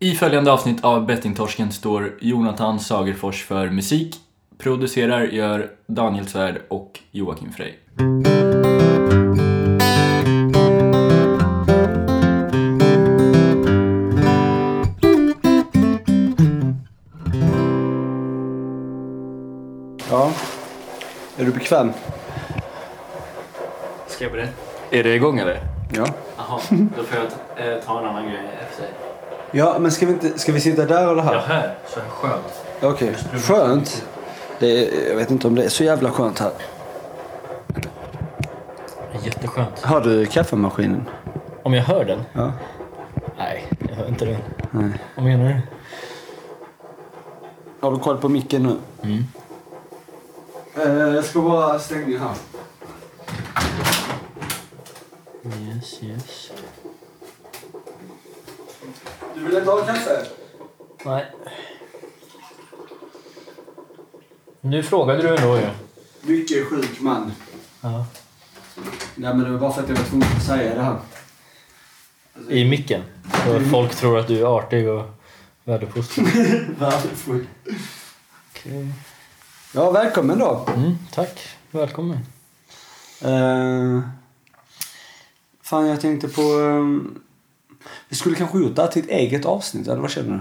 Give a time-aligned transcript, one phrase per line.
[0.00, 4.16] I följande avsnitt av Bettingtorsken står Jonathan Sagerfors för musik.
[4.58, 7.72] Producerar gör Daniel Svärd och Joakim Frey.
[20.10, 20.32] Ja.
[21.36, 21.92] Är du bekväm?
[24.06, 24.52] Ska jag berätta?
[24.90, 25.60] Är det igång eller?
[25.92, 26.06] Ja.
[26.36, 26.60] Jaha,
[26.96, 29.07] då får jag eh, ta en annan grej efter.
[29.50, 31.34] Ja, men ska vi, inte, ska vi sitta där eller här?
[31.34, 31.74] Ja, här.
[31.88, 32.64] Så här skönt.
[32.82, 33.14] Okej.
[33.42, 34.06] Skönt.
[34.58, 36.52] Det är, jag vet inte om det är så jävla skönt här.
[39.24, 39.80] Jätteskönt.
[39.82, 41.08] Har du kaffemaskinen?
[41.62, 42.22] Om jag hör den?
[42.32, 42.52] Ja.
[43.38, 44.36] Nej, jag hör inte den.
[44.70, 44.90] Nej.
[45.16, 45.60] Vad menar du?
[47.80, 48.76] Har du koll på micken nu?
[49.02, 49.24] Mm.
[50.76, 52.34] Eh, jag ska bara stänga här.
[55.44, 56.50] Yes, yes.
[59.38, 60.26] Du vill inte ha kaffe?
[61.04, 61.26] Nej.
[64.60, 65.68] Nu frågade du ändå ju.
[66.22, 67.32] Mycket sjuk man.
[67.80, 68.06] Ja.
[69.14, 70.98] Nej, men det var bara för att jag var tvungen att säga det här.
[72.48, 73.02] I micken.
[73.44, 75.04] Så folk tror att du är artig och
[75.64, 76.26] väluppfostrad.
[76.78, 77.46] Värdefull.
[78.50, 78.92] Okej.
[79.74, 80.66] Ja, välkommen då.
[80.76, 81.40] Mm, tack.
[81.70, 82.18] Välkommen.
[83.24, 84.00] Uh,
[85.62, 86.42] fan, jag tänkte på...
[86.42, 87.22] ehm,
[88.08, 90.40] vi skulle kanske gjort det här till ett eget avsnitt, eller vad känner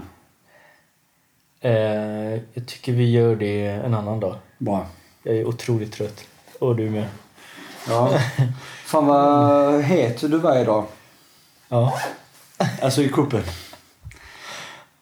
[1.62, 1.70] du?
[1.70, 4.36] Eh, jag tycker vi gör det en annan dag.
[4.58, 4.86] Bra.
[5.24, 6.24] Jag är otroligt trött.
[6.60, 7.06] Och du med.
[7.88, 8.20] Ja.
[8.86, 10.86] Fan vad het du var idag.
[11.70, 11.94] Ja.
[12.82, 13.44] Alltså i kuppen.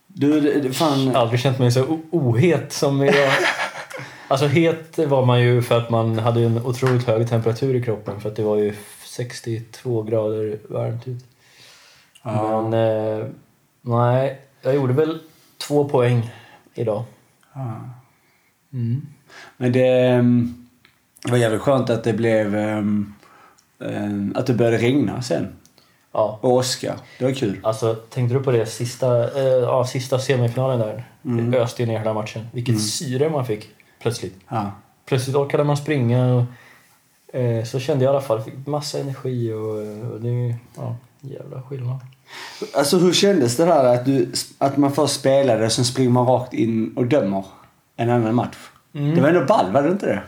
[0.08, 1.16] Du, det, det, fan...
[1.16, 3.32] Aldrig känt mig så o- ohet som idag.
[4.28, 8.22] Alltså het var man ju för att man hade en otroligt hög temperatur i kroppen
[8.22, 11.24] för att det var ju 62 grader varmt ut.
[12.34, 13.26] Men eh,
[13.82, 15.20] nej, jag gjorde väl
[15.68, 16.32] två poäng
[16.74, 17.04] idag.
[17.54, 17.80] Ja.
[18.74, 19.02] Mm.
[19.58, 20.68] Men det, ehm,
[21.24, 22.56] det var jävligt skönt att det blev...
[22.56, 23.14] ehm,
[23.80, 25.48] ehm, att det började regna sen.
[26.12, 26.96] Ja, Och åska.
[27.20, 27.60] Det var kul.
[27.64, 31.04] alltså tänkte du på det sista, eh, ja, sista semifinalen där?
[31.26, 31.52] Mm.
[31.52, 32.48] Det öste ju ner hela matchen.
[32.54, 34.36] Vilket syre man fick plötsligt.
[34.48, 34.72] Ja.
[35.06, 36.44] Plötsligt orkade man springa och
[37.40, 40.96] eh, så kände jag i alla fall, fick massa energi och, och det ja,
[41.30, 42.00] jävla skillnad.
[42.74, 46.26] Alltså hur kändes det där att, du, att man först spelade och sen springer man
[46.28, 47.46] rakt in och dömer
[47.96, 48.56] en annan match?
[48.94, 49.16] Mm.
[49.16, 50.22] Det var ändå ball, var det inte det?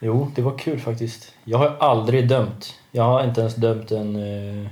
[0.00, 1.32] Jo, det var kul faktiskt.
[1.44, 2.74] Jag har aldrig dömt.
[2.90, 4.68] Jag har inte ens dömt en eh,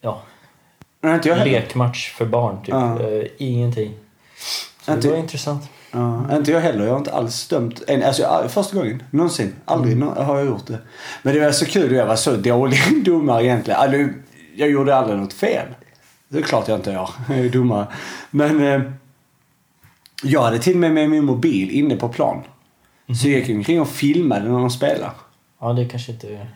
[0.00, 0.22] ja,
[1.00, 2.56] Nej, inte jag lekmatch för barn.
[2.64, 2.68] Typ.
[2.68, 3.00] Ja.
[3.02, 3.94] Eh, ingenting.
[4.82, 5.62] Så Inte- det var intressant.
[5.92, 6.84] Ja, inte jag heller.
[6.84, 7.82] Jag har inte alls dömt.
[7.86, 9.54] En, alltså, all- första gången någonsin.
[9.64, 10.08] Aldrig Mm.
[10.08, 10.78] har jag gjort det.
[11.22, 11.92] Men det var så kul.
[11.94, 13.80] Jag var så dålig domare egentligen.
[13.80, 13.98] Alltså,
[14.56, 15.66] jag gjorde aldrig något fel.
[16.28, 17.10] Det är klart jag inte gör.
[17.28, 17.86] Jag är domare.
[18.30, 18.82] Men eh,
[20.22, 22.42] jag hade till och med med min mobil inne på plan.
[23.20, 25.10] Så jag gick omkring och filmade när de spelade.
[25.60, 26.46] Ja, det kanske inte...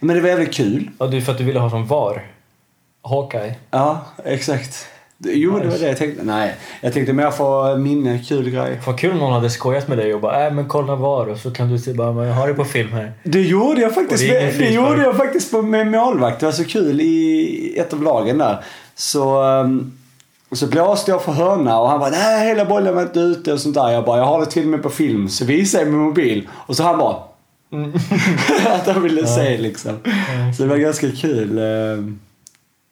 [0.00, 0.90] Men det var jävligt kul.
[0.98, 2.26] Ja, det är för att du ville ha som VAR.
[3.02, 3.54] Hawkeye.
[3.70, 4.88] Ja, exakt.
[5.24, 6.22] Jo, det var det jag tänkte.
[6.24, 8.80] Nej, jag tänkte mer få minne, kul grej.
[8.86, 11.38] Vad kul om någon hade skojat med dig och bara äh, men kolla VAR och
[11.38, 13.12] så kan du se bara jag har det på film här.
[13.22, 16.40] Det gjorde jag faktiskt, det med, det gjorde jag faktiskt på, med målvakt.
[16.40, 18.64] Det var så kul i ett av lagen där.
[18.94, 19.92] Så, um,
[20.52, 23.60] så blåste jag för hörna och han bara nej hela bollen var inte ute och
[23.60, 23.90] sånt där.
[23.90, 25.28] Jag bara jag har det till och med på film.
[25.28, 27.16] Så visade jag min mobil och så han bara
[28.74, 29.92] att han ville se liksom.
[30.56, 31.60] Så det var ganska kul.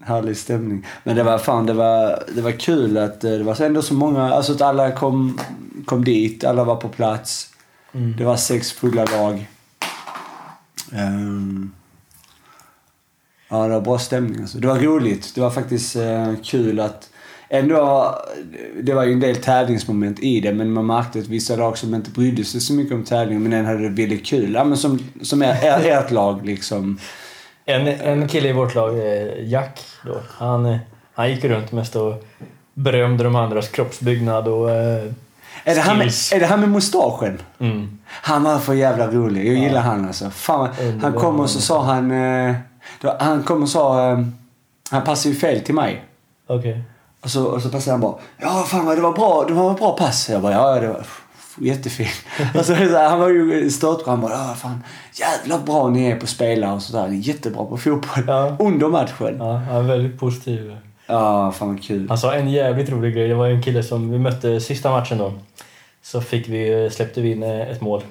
[0.00, 0.86] Um, härlig stämning.
[1.04, 3.94] Men det var fan det var, det var kul att eh, det var ändå så
[3.94, 5.40] många, alltså att alla kom,
[5.84, 7.54] kom dit, alla var på plats.
[7.92, 8.16] Mm.
[8.16, 9.48] Det var sex fulla lag.
[10.92, 11.70] Ehm,
[13.48, 14.58] ja, det var bra stämning alltså.
[14.58, 15.34] Det var roligt.
[15.34, 17.10] Det var faktiskt eh, kul att
[17.48, 18.14] ändå,
[18.82, 21.94] det var ju en del tävlingsmoment i det men man märkte att vissa lag som
[21.94, 24.54] inte brydde sig så mycket om tävlingen men ändå hade det väldigt kul.
[24.54, 26.98] Ja, men som, som är, är ert lag liksom.
[27.68, 30.78] En, en kille i vårt lag, eh, Jack, då, han, eh,
[31.14, 32.24] han gick runt mest och
[32.74, 35.12] berömde de andras kroppsbyggnad och eh,
[35.64, 37.42] Är det, han med, är det han med mustaschen?
[37.58, 37.98] Mm.
[38.06, 39.46] Han var för jävla rolig.
[39.46, 40.30] Jag gillar han alltså.
[40.30, 40.68] Fan,
[41.02, 42.08] han kom och så sa han...
[43.00, 44.10] Då, han kom och sa...
[44.90, 46.04] Han passade ju fel till mig.
[46.46, 46.82] Okej.
[47.20, 48.14] Och så, och så passade han bara.
[48.38, 49.44] Ja, fan det var bra.
[49.48, 50.28] Det var ett bra pass.
[50.28, 51.06] Jag bara, ja det var
[51.60, 52.24] jättefint.
[52.54, 54.10] och så, så här, han var ju störtbra.
[54.10, 54.84] Han bara, ja fan.
[55.12, 57.08] Jävla bra ni är på att spela och sådär.
[57.08, 58.24] Jättebra på fotboll.
[58.26, 58.56] Ja.
[58.58, 59.36] Under matchen.
[59.38, 60.76] Ja, Ja, han är väldigt positiv.
[61.06, 62.08] fan vad kul.
[62.08, 63.28] Han sa en jävligt rolig grej.
[63.28, 65.32] Det var en kille som vi mötte sista matchen då.
[66.02, 68.02] Så fick vi, släppte vi in eh, ett mål.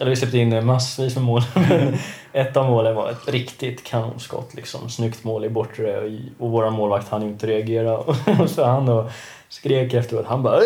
[0.00, 1.42] Eller vi släppte in massvis med mål.
[2.32, 4.54] Ett av målen var ett riktigt kanonskott.
[4.54, 4.90] Liksom.
[4.90, 6.00] Snyggt mål i bortre
[6.38, 7.98] och, vår målvakt hann inte reagera.
[8.40, 9.10] Och så han och
[9.48, 10.26] skrek efteråt.
[10.26, 10.60] Han bara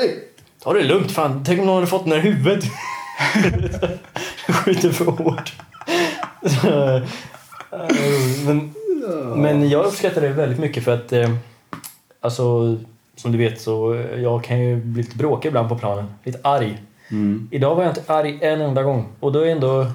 [0.62, 1.42] ta det lugnt fan.
[1.46, 2.64] Tänk om någon hade fått den i huvudet.
[4.48, 5.52] Skjuter för hårt.
[8.46, 8.74] Men,
[9.36, 11.30] men jag uppskattar det väldigt mycket för att eh,
[12.20, 12.76] alltså,
[13.16, 16.06] som du vet så eh, jag kan ju bli lite bråkig ibland på planen.
[16.24, 16.82] Lite arg.
[17.10, 17.48] Mm.
[17.50, 19.06] Idag var jag inte arg en enda gång.
[19.20, 19.86] Och då är ändå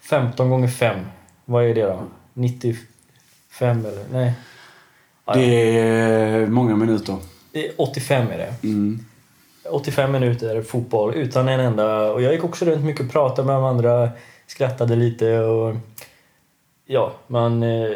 [0.00, 0.96] 15 gånger 5.
[1.44, 2.02] Vad är det då?
[2.34, 2.84] 95
[3.60, 4.04] eller?
[4.12, 4.32] Nej.
[5.24, 7.16] Ja, Det är många minuter.
[7.52, 8.54] det är 85 är det.
[8.68, 9.04] Mm.
[9.70, 12.12] 85 minuter fotboll utan en enda...
[12.12, 14.10] Och jag gick också runt mycket och pratade med de andra,
[14.46, 15.76] skrattade lite och...
[16.86, 17.62] Ja, man...
[17.62, 17.88] Eh,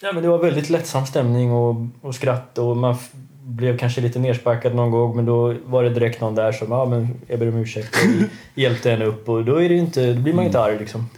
[0.00, 2.96] ja, men det var väldigt lättsam stämning och, och skratt och man
[3.44, 6.84] blev kanske lite nersparkad någon gång men då var det direkt någon där som ja
[6.84, 10.20] men jag ber om ursäkt och hjälpte en upp och då, är det inte, då
[10.20, 11.08] blir man inte arg liksom.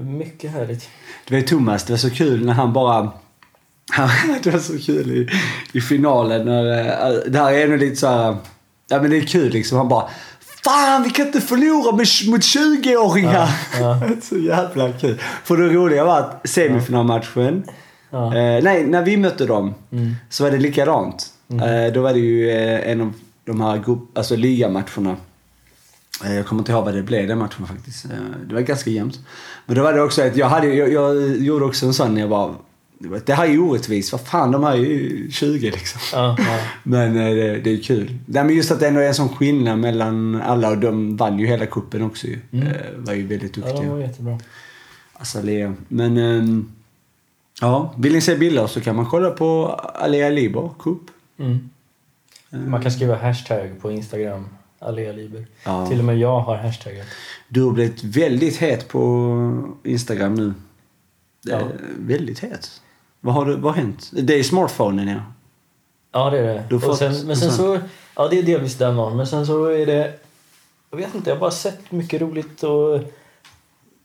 [0.00, 0.90] Mycket härligt.
[1.28, 3.10] Du vet Thomas, det var så kul när han bara...
[4.42, 5.28] det var så kul i,
[5.78, 6.44] i finalen.
[6.46, 8.36] När, eh, det här är ändå lite så här...
[8.88, 9.78] Ja men det är kul liksom.
[9.78, 10.08] Han bara...
[10.64, 11.92] Fan vi kan inte förlora
[12.30, 13.48] mot 20-åringar!
[13.80, 15.20] Ja, så jävla kul.
[15.44, 17.64] För det roliga var att semifinalmatchen.
[18.10, 18.26] Ja.
[18.36, 20.14] Eh, nej, när vi mötte dem Mm.
[20.30, 21.26] så var det likadant.
[21.50, 23.12] Eh, då var det ju eh, en av
[23.44, 25.16] de här grupp, alltså ligamatcherna.
[26.24, 28.04] Eh, jag kommer inte ihåg vad det blev den matchen faktiskt.
[28.04, 28.10] Eh,
[28.48, 29.18] det var ganska jämnt.
[29.66, 32.20] Men då var det också att jag, hade, jag, jag gjorde också en sån när
[32.20, 32.56] jag bara var-
[32.98, 34.12] det här är ju orättvist.
[34.12, 36.00] Vad fan, de här är ju 20 liksom.
[36.12, 36.58] Ja, ja.
[36.82, 38.18] Men eh, det, det är kul.
[38.26, 41.38] Nej, men just att det ändå är en sån skillnad mellan alla och de vann
[41.38, 42.38] ju hela kuppen också ju.
[42.52, 42.66] Mm.
[42.66, 43.82] Eh, var ju väldigt ja, duktiga.
[43.82, 44.38] de var jättebra.
[45.12, 45.74] Azalea.
[45.88, 46.72] Men ehm,
[47.60, 51.00] ja, vill ni se bilder så kan man kolla på Alea Liber Cup.
[51.38, 51.70] Mm.
[52.50, 54.48] Man kan skriva hashtag på Instagram,
[54.78, 55.46] Alea Liber.
[55.64, 55.86] Ja.
[55.86, 57.06] Till och med jag har hashtaggat.
[57.48, 60.54] Du har blivit väldigt het på Instagram nu.
[61.42, 61.60] Ja.
[61.60, 61.66] Eh,
[61.98, 62.80] väldigt het.
[63.20, 64.10] Vad har, du, vad har hänt?
[64.12, 65.20] Det är smartphonen ja.
[66.12, 66.64] Ja, det är det.
[66.68, 67.78] Du och sen, men en sen så...
[68.16, 69.16] Ja, det är delvis den dagen.
[69.16, 70.14] Men sen så är det...
[70.90, 73.00] Jag vet inte, jag har bara sett mycket roligt och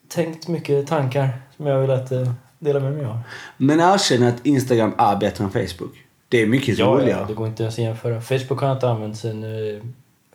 [0.07, 3.19] tänkt mycket tankar som jag vill att eh, dela med mig av.
[3.57, 6.05] Men erkänn att Instagram är bättre än Facebook.
[6.29, 7.19] Det är mycket Ja, roligare.
[7.21, 8.21] ja, det går inte ens att jämföra.
[8.21, 9.83] Facebook har jag inte använt sedan eh,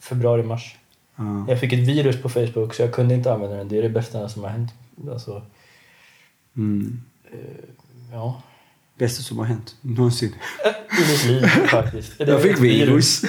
[0.00, 0.76] februari-mars.
[1.16, 1.44] Ja.
[1.48, 3.68] Jag fick ett virus på Facebook så jag kunde inte använda den.
[3.68, 4.70] Det är det bästa som har hänt.
[5.12, 5.42] Alltså,
[6.56, 7.00] Mm.
[8.12, 8.42] ja.
[8.98, 10.34] Bästa som har hänt någonsin.
[10.98, 12.12] I mitt liv faktiskt.
[12.18, 13.20] Jag fick virus.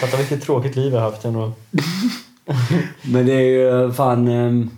[0.00, 1.52] Fatta vilket tråkigt liv jag haft ändå.
[3.04, 3.40] Men det är
[3.86, 4.28] ju fan...
[4.28, 4.70] ehm,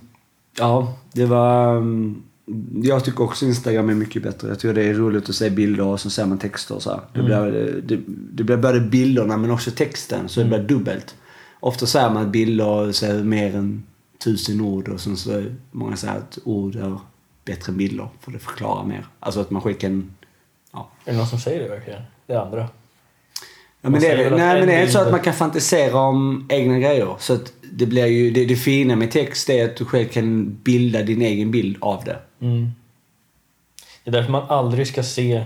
[0.57, 1.77] Ja, det var...
[1.77, 2.21] ehm,
[2.81, 4.47] Jag tycker också Instagram är mycket bättre.
[4.47, 6.89] Jag tycker det är roligt att se bilder och så ser man texter och så
[6.89, 7.01] här.
[7.13, 11.15] Det, blir, det, det blir både bilderna men också texten, så det blir dubbelt.
[11.59, 13.83] Ofta säger man att bilder säger mer än
[14.23, 16.99] tusen ord och sen så många säger att ord är
[17.45, 19.05] bättre än bilder för det förklarar mer.
[19.19, 20.11] Alltså att man skickar en...
[20.73, 20.89] Ja.
[21.05, 22.01] Är det någon som säger det verkligen?
[22.25, 22.69] Det andra?
[23.81, 25.99] Ja, men det, är, nej, en men det är inte så att man kan fantisera
[25.99, 27.15] om egna grejer.
[27.19, 30.55] Så att det blir ju, det, det fina med text är att du själv kan
[30.63, 32.19] bilda din egen bild av det.
[32.41, 32.71] Mm.
[34.03, 35.45] Det är därför man aldrig ska se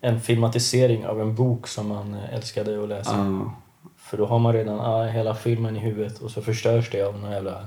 [0.00, 3.16] en filmatisering av en bok som man älskade att läsa.
[3.16, 3.54] Ja.
[3.98, 7.18] För då har man redan ah, hela filmen i huvudet och så förstörs det av
[7.18, 7.66] några jävla...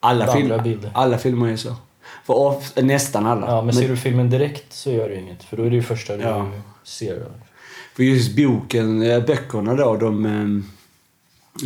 [0.00, 0.90] alla, film, bilder.
[0.94, 1.76] alla filmer är så.
[2.24, 3.46] För of, nästan alla.
[3.46, 5.44] Ja, men ser du filmen direkt så gör det inget.
[5.44, 6.50] För då är det ju första du Ja.
[6.84, 7.26] ser.
[7.96, 10.64] För just boken, eh, böckerna då, de, eh,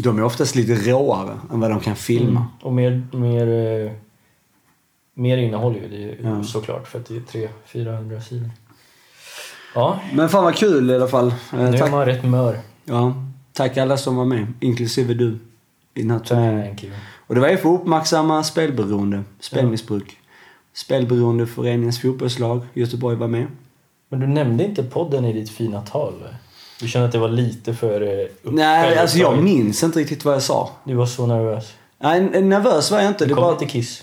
[0.03, 2.41] de är oftast lite råare än vad de kan filma.
[2.41, 2.53] Mm.
[2.63, 3.47] Och mer, mer,
[3.87, 3.93] eh,
[5.15, 6.45] mer innehåll ju, det är Ja.
[6.45, 6.89] såklart.
[6.89, 8.51] För att det är 300-400 sidor.
[9.75, 11.27] Ja, Men fan vad kul i alla fall.
[11.29, 12.59] Eh, nu är tack, man rätt mör.
[12.85, 13.15] ja,
[13.53, 15.39] tack alla som var med, inklusive du.
[15.95, 16.77] I den här.
[17.27, 20.19] Och det var ju för uppmärksamma spelberoende, spelmissbruk.
[20.75, 23.47] Spelberoendeföreningens fotbollslag, Göteborg var med.
[24.09, 26.13] Men du nämnde inte podden i ditt fina tal?
[26.81, 30.35] Du kände att det var lite för eh, Nej, alltså jag minns inte riktigt vad
[30.35, 30.71] jag sa.
[30.85, 31.73] Du var så nervös.
[31.99, 33.25] Nej, nervös var jag inte.
[33.25, 33.53] Det Det kom bara...
[33.53, 34.03] lite kiss.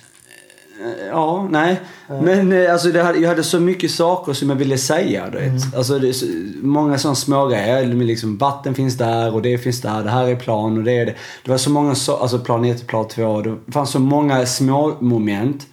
[1.10, 1.80] Ja, nej.
[2.08, 5.30] Men eh, alltså, det hade, jag hade så mycket saker som jag ville säga.
[5.30, 5.48] Du vet.
[5.48, 5.62] Mm.
[5.78, 6.26] Alltså, det så,
[6.62, 7.86] många sådana smågrejer.
[7.86, 10.04] Liksom, vatten finns där och det finns där.
[10.04, 11.16] Det här är plan och det är det.
[11.44, 13.42] Det var så många, så, alltså plan 1 och plan 2.
[13.42, 15.68] Det fanns så många små moment.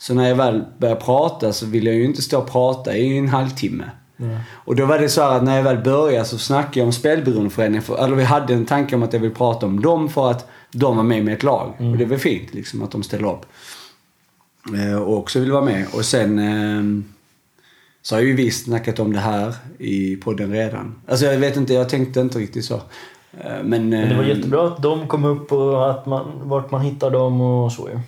[0.00, 3.18] Så när jag väl började prata så ville jag ju inte stå och prata i
[3.18, 3.84] en halvtimme.
[4.16, 4.38] Nej.
[4.50, 6.92] Och då var det så här att när jag väl började så snackade jag om
[6.92, 7.82] spelberoendeföreningen.
[7.82, 10.48] För, eller vi hade en tanke om att jag ville prata om dem för att
[10.72, 11.74] de var med med ett lag.
[11.78, 13.46] Och det var fint liksom att de ställde upp.
[14.74, 15.86] Eh, och också ville vara med.
[15.94, 17.02] Och sen eh,
[18.02, 21.00] så har ju vi snackat om det här i podden redan.
[21.08, 22.74] Alltså jag vet inte, jag tänkte inte riktigt så.
[22.74, 26.70] Eh, Men, Men det var eh, jättebra att de kom upp och att man, vart
[26.70, 28.00] man hittar dem och så ju.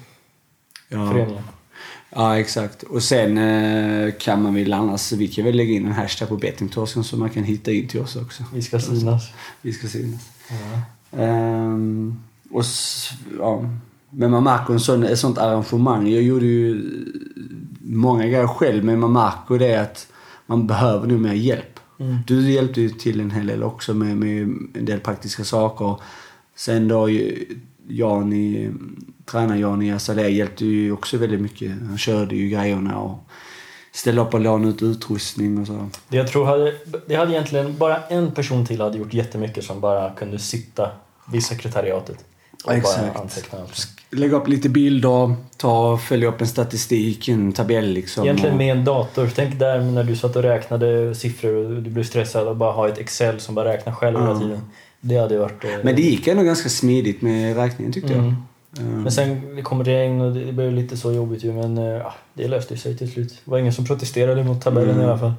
[0.89, 1.43] Ja, Föreningen.
[2.15, 2.83] Ja, exakt.
[2.83, 6.37] Och sen eh, kan man väl annars, vi kan väl lägga in en hashtag på
[6.37, 8.45] bettingtorsken så man kan hitta in till oss också.
[8.55, 9.29] Vi ska synas.
[9.63, 10.21] Vi ska synas.
[10.51, 11.19] Ja.
[11.23, 12.65] Ehm, och
[13.39, 13.69] ja.
[14.11, 16.09] Men man märker en sån, ett sånt arrangemang.
[16.09, 16.85] Jag gjorde ju
[17.81, 20.07] många grejer själv, men man märker det att
[20.47, 21.81] man behöver nog mer hjälp.
[22.01, 22.17] Mm.
[22.27, 24.43] Du hjälpte ju till en hel del också med, med
[24.75, 25.97] en del praktiska saker.
[26.57, 28.71] Sen då ju- Jani,
[29.31, 31.71] tränaren Jani Azaleh hjälpte ju också väldigt mycket.
[31.89, 33.19] Han körde ju grejerna och
[33.93, 35.89] ställde upp och lånade ut utrustning och så.
[36.09, 36.75] Det jag tror hade,
[37.07, 40.91] det hade egentligen bara en person till hade gjort jättemycket som bara kunde sitta
[41.33, 42.17] vid sekretariatet
[42.65, 43.15] och Exakt.
[43.15, 43.89] bara anteckna allt.
[44.11, 48.25] Lägga upp lite bilder, ta, följa upp en statistik, en tabell liksom.
[48.25, 49.31] Egentligen med en dator.
[49.35, 52.89] Tänk där när du satt och räknade siffror och du blev stressad och bara ha
[52.89, 54.39] ett Excel som bara räknar själv hela Ja.
[54.41, 54.61] tiden.
[55.01, 55.65] Det hade varit...
[55.65, 58.25] eh, Men det gick ändå ganska smidigt med räkningen tyckte Mm.
[58.25, 58.35] jag.
[58.81, 61.79] Ehm, Men sen det kom regn och det det blev lite så jobbigt ju men
[61.79, 63.41] eh, ja, det löste sig till slut.
[63.45, 65.03] Det var ingen som protesterade mot tabellen Mm.
[65.03, 65.33] i alla fall.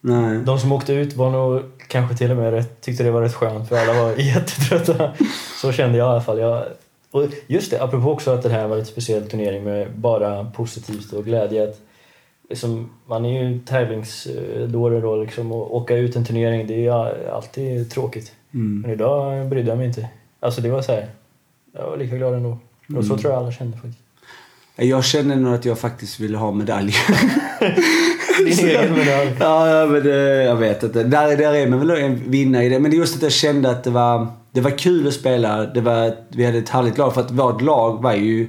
[0.00, 0.38] Nej.
[0.38, 3.34] De som åkte ut var nog kanske till och med rätt, tyckte det var rätt
[3.34, 5.12] skönt för alla var jättetrötta.
[5.60, 6.38] Så kände jag i alla fall.
[6.38, 6.64] Jag,
[7.10, 11.12] och just det, apropå också att det här var en speciell turnering med bara positivt
[11.12, 11.64] och glädje.
[11.68, 11.80] Att
[12.50, 16.90] liksom, man är ju tävlingsdåre då liksom och åka ut en turnering det är ju
[17.30, 18.32] alltid tråkigt.
[18.54, 18.80] Mm.
[18.80, 20.08] Men idag brydde jag mig inte.
[20.40, 21.06] Alltså det var så här,
[21.74, 22.50] jag var lika glad ändå.
[22.96, 23.18] Och så Mm.
[23.18, 23.98] tror jag alla kände faktiskt.
[24.76, 26.94] Jag kände nog att jag faktiskt ville ha medalj.
[28.38, 29.30] Din egen medalj.
[29.40, 31.02] ja, men det, jag vet inte.
[31.02, 32.78] Där, där är man väl en vinnare i det.
[32.80, 35.66] Men det är just att jag kände att det var, det var kul att spela.
[35.66, 37.14] Det var, vi hade ett härligt lag.
[37.14, 38.48] För att vårt lag var ju...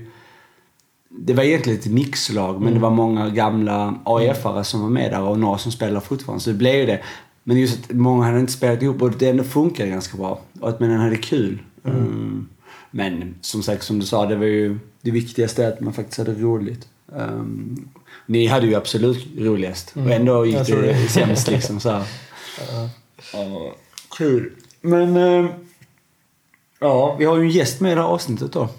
[1.10, 5.22] Det var egentligen ett mixlag, men det var många gamla AIF-are som var med där
[5.22, 6.44] och några som spelar fortfarande.
[6.44, 7.00] Så det blev ju det.
[7.44, 10.40] Men just att många hade inte spelat ihop och det ändå funkade ganska bra.
[10.62, 11.60] Och att man hade kul.
[11.86, 12.48] Mm.
[12.96, 16.34] Men som sagt, som du sa, det var ju det viktigaste att man faktiskt hade
[16.34, 16.88] roligt.
[17.06, 17.90] Um,
[18.26, 19.94] ni hade ju absolut roligast.
[19.96, 21.08] Och ändå gick det, det.
[21.08, 22.04] sämst liksom så här.
[22.72, 22.90] Ja.
[23.34, 23.76] Ja,
[24.18, 24.52] kul.
[24.82, 25.18] Men...
[25.18, 25.48] ehm,
[26.80, 28.70] ja, vi har ju en gäst med i det här avsnittet då.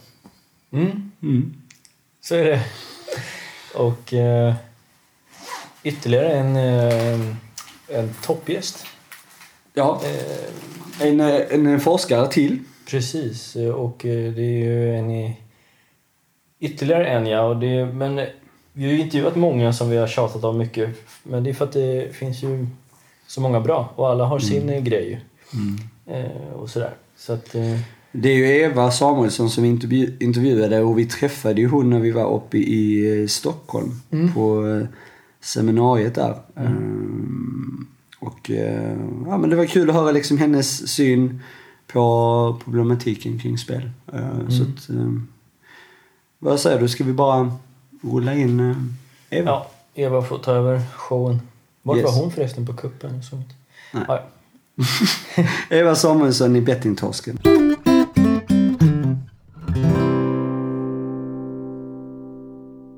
[0.72, 1.10] Mm.
[1.22, 1.54] Mm.
[2.20, 2.62] Så är det.
[3.74, 4.54] Och eh,
[5.82, 7.36] ytterligare en, eh,
[7.88, 8.86] en toppgäst.
[9.74, 12.58] Ja, Eh, en, en forskare till.
[12.90, 15.36] Precis, och eh, det är ju en i,
[16.60, 17.40] ytterligare en ja.
[17.42, 18.16] Och det, men
[18.72, 20.90] vi har ju intervjuat många som vi har tjatat om mycket.
[21.22, 22.66] Men det är för att det finns ju
[23.26, 25.18] så många bra och alla har sin eh, grej ju.
[26.14, 26.94] Eh, och sådär.
[27.16, 27.52] Så att,
[28.12, 32.00] Det är ju Eva Samuelsson som vi intervju- intervjuade och vi träffade ju hon när
[32.00, 34.00] vi var uppe i Stockholm
[34.34, 34.86] på eh,
[35.40, 36.34] seminariet där.
[36.56, 37.86] Ehm,
[38.18, 38.50] och
[39.26, 41.40] ja, men det var kul att höra liksom hennes syn
[41.86, 43.90] på problematiken kring spel.
[44.12, 45.12] Eh, Så att, eh,
[46.38, 47.52] vad säger du, ska vi bara
[48.02, 48.76] rulla in eh,
[49.38, 49.50] Eva?
[49.50, 51.40] ja, Eva får ta över showen.
[51.82, 52.04] Vart Yes.
[52.06, 53.18] var hon förresten på kuppen?
[53.18, 53.48] och sånt?
[53.92, 54.04] Nej.
[54.08, 54.22] Ja,
[55.76, 57.38] Eva Samuelsson i Bettingtorsken.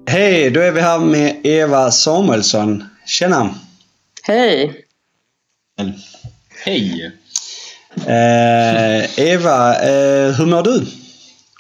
[0.09, 2.85] Hej, då är vi här med Eva Samuelsson.
[3.07, 3.55] Tjena!
[4.23, 4.85] Hej!
[6.65, 7.13] Hej!
[7.97, 10.87] Eh, Eva, eh, hur mår du?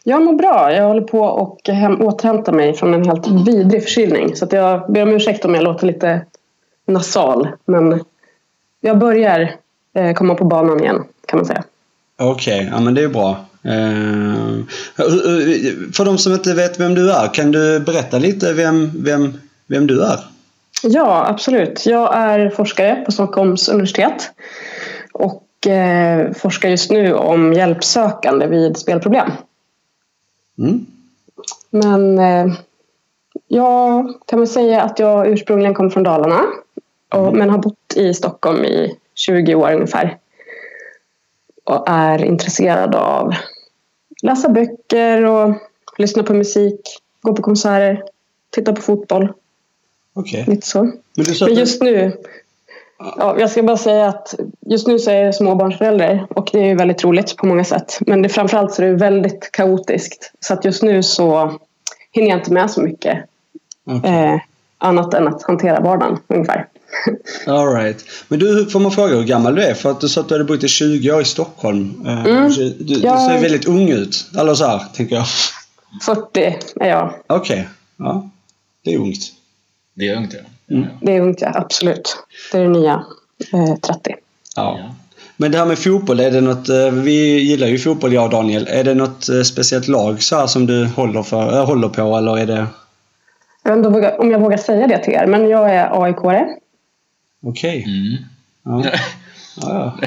[0.04, 0.72] Jag mår bra.
[0.72, 4.36] Jag håller på och hem, återhämta mig från en helt vidrig förkylning.
[4.36, 6.20] Så att jag ber om ursäkt om jag låter lite
[6.86, 7.48] nasal.
[7.64, 8.04] Men
[8.80, 9.54] jag börjar
[9.94, 11.64] eh, komma på banan igen, kan man säga.
[12.18, 13.30] Okej, ja men det är bra.
[13.62, 14.64] Eh,
[15.92, 19.86] för de som inte vet vem du är, kan du berätta lite vem, vem, vem
[19.86, 20.18] du är?
[20.82, 21.86] Ja, absolut.
[21.86, 24.30] Jag är forskare på Stockholms universitet.
[25.12, 25.42] Och
[26.34, 29.30] forskar just nu om hjälpsökande vid spelproblem.
[30.58, 30.86] Mm.
[31.70, 32.54] Men eh,
[33.48, 36.42] jag kan väl säga att jag ursprungligen kom från Dalarna.
[37.14, 40.18] Och, men har bott i Stockholm i 20 år ungefär.
[41.64, 43.34] Och är intresserad av
[44.22, 45.54] läsa böcker och
[45.98, 46.80] lyssna på musik,
[47.22, 48.04] gå på konserter,
[48.50, 49.32] titta på fotboll.
[50.12, 50.44] Okej.
[50.48, 50.82] Lite så.
[50.82, 52.12] Men Men just nu,
[52.98, 54.34] ja, jag ska bara säga att
[54.66, 57.98] just nu så är jag småbarnsförälder och det är ju väldigt roligt på många sätt.
[58.00, 60.32] Men det, framförallt så är det väldigt kaotiskt.
[60.40, 61.52] Så att just nu så
[62.12, 63.18] hinner jag inte med så mycket
[63.90, 64.10] Okej.
[64.24, 64.40] eh,
[64.78, 66.66] annat än att hantera vardagen ungefär.
[67.46, 68.04] All right.
[68.28, 69.74] Men du, får man fråga hur gammal du är?
[69.74, 72.02] För att du sa att du hade bott i 20 år i Stockholm.
[72.06, 72.48] Eh, Mm.
[72.50, 74.26] Du, du Jag- ser väldigt ung ut.
[74.38, 75.26] Eller så här, tänker jag.
[76.06, 77.12] 40 är jag.
[77.26, 77.68] Okej.
[77.96, 78.30] Ja.
[78.84, 79.18] Det är ungt.
[79.96, 80.74] Det är ungt ja.
[80.76, 80.88] Mm.
[81.00, 82.16] Det är ungt ja, absolut.
[82.52, 83.04] Det är det nya
[83.52, 84.14] eh, 30.
[84.56, 84.78] Ja.
[85.36, 88.30] Men det här med fotboll, är det något, eh, vi gillar ju fotboll jag och
[88.30, 88.66] Daniel.
[88.70, 92.16] Är det något eh, speciellt lag så här som du håller, för, äh, håller på
[92.16, 92.66] eller är det...
[93.62, 96.46] Jag vet inte om jag vågar säga det till er, men jag är AIK-are.
[97.42, 97.84] Okej.
[97.84, 98.24] Mm.
[98.64, 98.90] Ja.
[99.62, 99.98] Ja,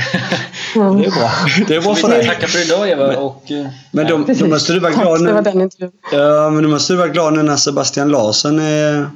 [0.75, 0.81] ja.
[0.81, 1.31] Det är bra.
[1.67, 2.25] Det är bra för Vi dig.
[2.27, 3.51] tackar för idag Eva och...
[3.51, 5.29] eh, Men då, då måste du vara glad nu.
[6.11, 9.09] Ja, men du måste vara glad nu när Sebastian Larsson är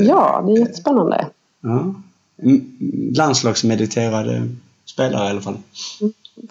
[0.00, 1.26] Ja, det är jättespännande.
[1.60, 1.94] ja,
[2.42, 2.76] m-
[3.16, 5.56] landslagsmediterad spelare i alla fall.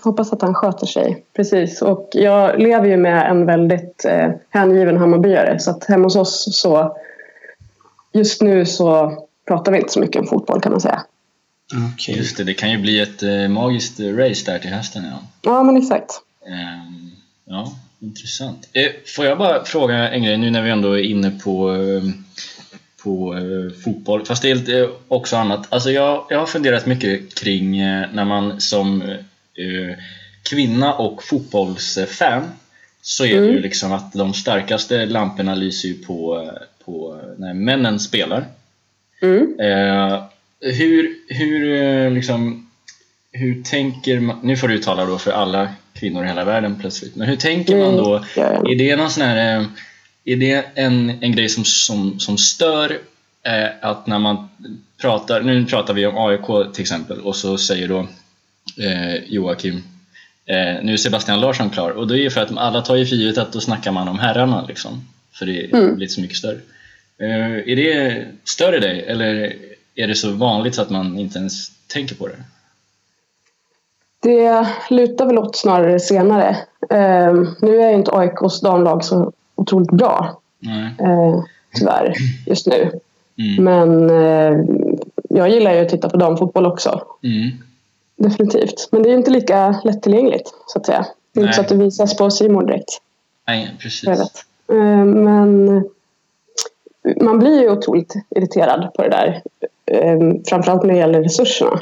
[0.02, 1.24] Hoppas att han sköter sig.
[1.36, 1.82] Precis.
[1.82, 5.60] Och jag lever ju med en väldigt eh, hängiven Hammarbyare.
[5.60, 6.98] Så att hemma hos oss så...
[8.14, 9.18] Just nu så
[9.48, 11.04] pratar vi inte så mycket om fotboll kan man säga.
[11.94, 12.18] Okej.
[12.18, 15.04] Just det, det kan ju bli ett eh, magiskt race där till hösten.
[15.06, 15.20] Ja.
[15.42, 16.12] Ja, men exakt.
[16.48, 17.12] Ehm,
[17.46, 18.70] ja, intressant.
[18.74, 22.04] Eh, får jag bara fråga en grej nu när vi ändå är inne på, eh,
[23.08, 25.68] på eh, fotboll, fast det är lite också annat.
[25.70, 29.98] Alltså jag, jag har funderat mycket kring eh, när man som eh,
[30.50, 32.44] kvinna och fotbollsfan
[33.02, 37.54] så är det ju liksom att de starkaste lamporna lyser ju på, eh, på när
[37.54, 38.46] männen spelar.
[39.22, 39.60] Mm.
[39.60, 40.24] Eh,
[40.60, 42.70] hur, hur, eh, liksom,
[43.32, 47.16] hur tänker man, nu får du tala då för alla kvinnor i hela världen plötsligt,
[47.16, 48.16] men hur tänker man då?
[48.36, 49.66] Är det någon sån här, eh,
[50.28, 53.00] är det en, en grej som, som, som stör
[53.44, 54.50] eh, att när man
[55.02, 58.00] pratar, nu pratar vi om AIK till exempel och så säger då
[58.84, 59.76] eh, Joakim
[60.46, 63.16] eh, nu är Sebastian Larsson klar och det är för att alla tar ju för
[63.16, 65.98] givet att då snackar man om herrarna liksom för det är Mm.
[65.98, 66.60] lite så mycket större.
[67.22, 69.56] Eh, är det större dig eller
[69.96, 72.44] är det så vanligt så att man inte ens tänker på det?
[74.22, 76.50] Det lutar väl åt snarare senare.
[76.90, 80.42] Eh, nu är ju inte AIKs damlag så otroligt bra.
[80.60, 80.96] Nej.
[81.00, 81.44] Eh,
[81.76, 82.14] tyvärr,
[82.46, 83.00] just nu.
[83.38, 83.64] Mm.
[83.64, 84.66] Men eh,
[85.30, 87.02] jag gillar ju att titta på damfotboll också.
[87.24, 87.52] Mm.
[88.16, 88.88] Definitivt.
[88.92, 91.06] Men det är ju inte lika lättillgängligt, så att säga.
[91.32, 93.02] Det är inte så att det visas på Simon direkt.
[93.48, 94.10] Nej, precis.
[94.10, 95.84] Eh, Men
[97.22, 99.42] man blir ju otroligt irriterad på det där.
[99.86, 101.82] Eh, Framförallt när det gäller resurserna.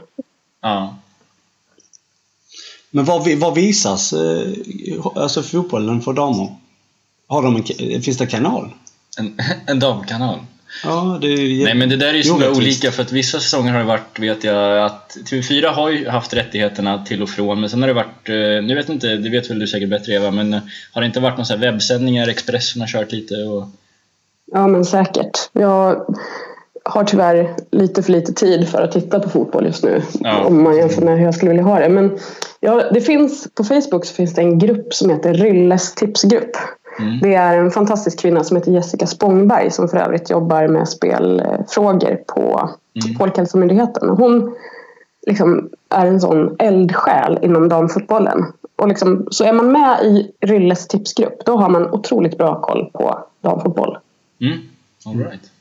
[0.61, 0.95] Ja.
[2.91, 4.47] Men vad, vad visas eh,
[5.15, 6.55] alltså fotbollen för damer?
[7.27, 8.69] Har de en, finns det kanal?
[9.19, 10.39] En, en damkanal.
[10.83, 13.39] Ja, det är ju Nej men det där är ju så olika för att vissa
[13.39, 17.59] säsonger har det varit, vet jag, att TV4 har ju haft rättigheterna till och från
[17.59, 19.89] men sen har det varit, eh, nu vet jag inte, det vet väl du säkert
[19.89, 20.59] bättre Eva, men eh,
[20.93, 23.67] har det inte varit några webbsändningar, Expressen har kört lite och...
[24.51, 25.49] Ja, men säkert.
[25.53, 26.05] Jag
[26.83, 30.01] har tyvärr lite för lite tid för att titta på fotboll just nu.
[30.19, 30.43] Ja.
[30.43, 31.89] Om man jämför med hur jag skulle vilja ha det.
[31.89, 32.19] Men
[32.59, 36.57] ja, det finns, på Facebook så finns det en grupp som heter Rylles tipsgrupp.
[36.99, 37.19] Mm.
[37.19, 42.15] Det är en fantastisk kvinna som heter Jessica Spångberg som för övrigt jobbar med spelfrågor
[42.27, 42.69] på
[43.03, 43.17] Mm.
[43.17, 44.09] Folkhälsomyndigheten.
[44.09, 44.55] Hon
[45.27, 48.45] liksom är en sån eldsjäl inom damfotbollen.
[48.75, 52.89] Och liksom, så är man med i Rylles tipsgrupp då har man otroligt bra koll
[52.93, 53.97] på damfotboll.
[54.41, 54.57] Mm.
[55.05, 55.51] All right.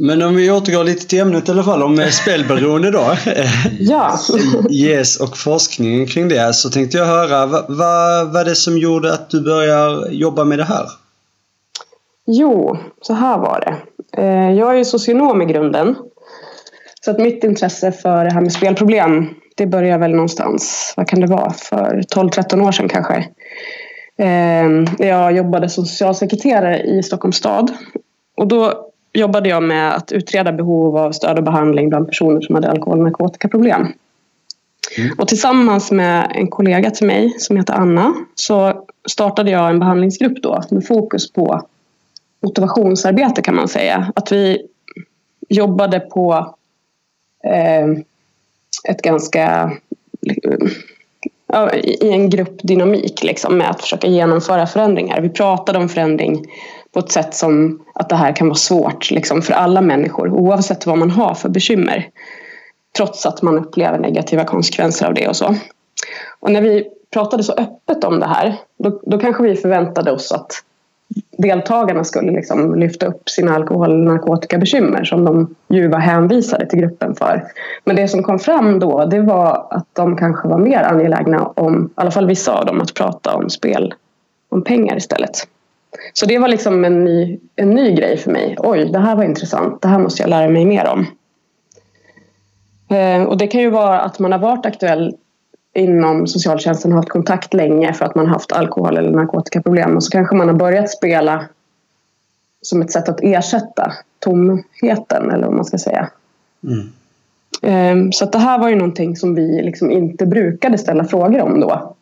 [0.00, 3.14] Men om vi återgår lite till ämnet i alla fall, om eh, spelberoende då.
[3.78, 4.18] Ja,
[4.70, 6.54] yes, och forskningen kring det.
[6.54, 10.58] Så tänkte jag höra, vad, vad var det som gjorde att du började jobba med
[10.58, 10.86] det här?
[12.30, 13.76] jo, så här var det.
[14.22, 15.94] Eh, Jag är ju socionom i grunden.
[17.04, 21.20] Så att mitt intresse för det här med spelproblem, det började väl någonstans, vad kan
[21.20, 23.14] det vara, för 12-13 år sedan kanske.
[24.18, 27.72] Eh, Jag jobbade som socialsekreterare i Stockholms stad.
[28.36, 32.54] Och då jobbade jag med att utreda behov av stöd och behandling bland personer som
[32.54, 33.86] hade alkohol och narkotikaproblem.
[35.18, 40.42] Och tillsammans med en kollega till mig som heter Anna så startade jag en behandlingsgrupp
[40.42, 41.62] då med fokus på
[42.42, 44.12] motivationsarbete kan man säga.
[44.16, 44.66] Att vi
[45.48, 46.54] jobbade på
[47.44, 47.88] eh,
[48.88, 49.72] ett ganska
[51.74, 55.20] i en gruppdynamik liksom, med att försöka genomföra förändringar.
[55.20, 56.44] Vi pratade om förändring
[56.98, 60.86] på ett sätt som att det här kan vara svårt liksom, för alla människor oavsett
[60.86, 62.08] vad man har för bekymmer.
[62.96, 65.54] Trots att man upplever negativa konsekvenser av det och så.
[66.40, 70.32] Och när vi pratade så öppet om det här då, då kanske vi förväntade oss
[70.32, 70.52] att
[71.38, 76.78] deltagarna skulle liksom lyfta upp sina alkohol och narkotikabekymmer som de ju var hänvisade till
[76.78, 77.44] gruppen för.
[77.84, 81.86] Men det som kom fram då det var att de kanske var mer angelägna om,
[81.86, 83.94] i alla fall vissa av dem, att prata om spel,
[84.48, 85.48] om pengar istället.
[86.12, 88.56] Så det var liksom en ny, en ny grej för mig.
[88.58, 89.82] Oj, det här var intressant.
[89.82, 91.06] Det här måste jag lära mig mer om.
[92.96, 95.16] Eh, och det kan ju vara att man har varit aktuell
[95.74, 100.04] inom socialtjänsten har haft kontakt länge för att man har haft alkohol eller narkotikaproblem och
[100.04, 101.44] så kanske man har börjat spela
[102.62, 106.10] som ett sätt att ersätta tomheten eller vad man ska säga.
[106.64, 106.88] Mm.
[107.62, 111.60] Ehm, så det här var ju någonting som vi liksom inte brukade ställa frågor om
[111.60, 111.94] då.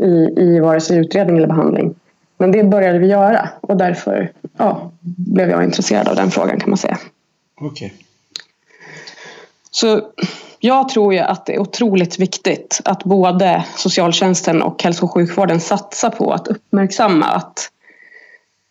[0.00, 1.94] I, i vare sig utredning eller behandling.
[2.38, 6.70] Men det började vi göra och därför ja, blev jag intresserad av den frågan kan
[6.70, 6.98] man säga.
[7.60, 7.94] Okej.
[9.70, 10.00] Så
[10.58, 15.60] jag tror ju att det är otroligt viktigt att både socialtjänsten och hälso och sjukvården
[15.60, 17.70] satsar på att uppmärksamma att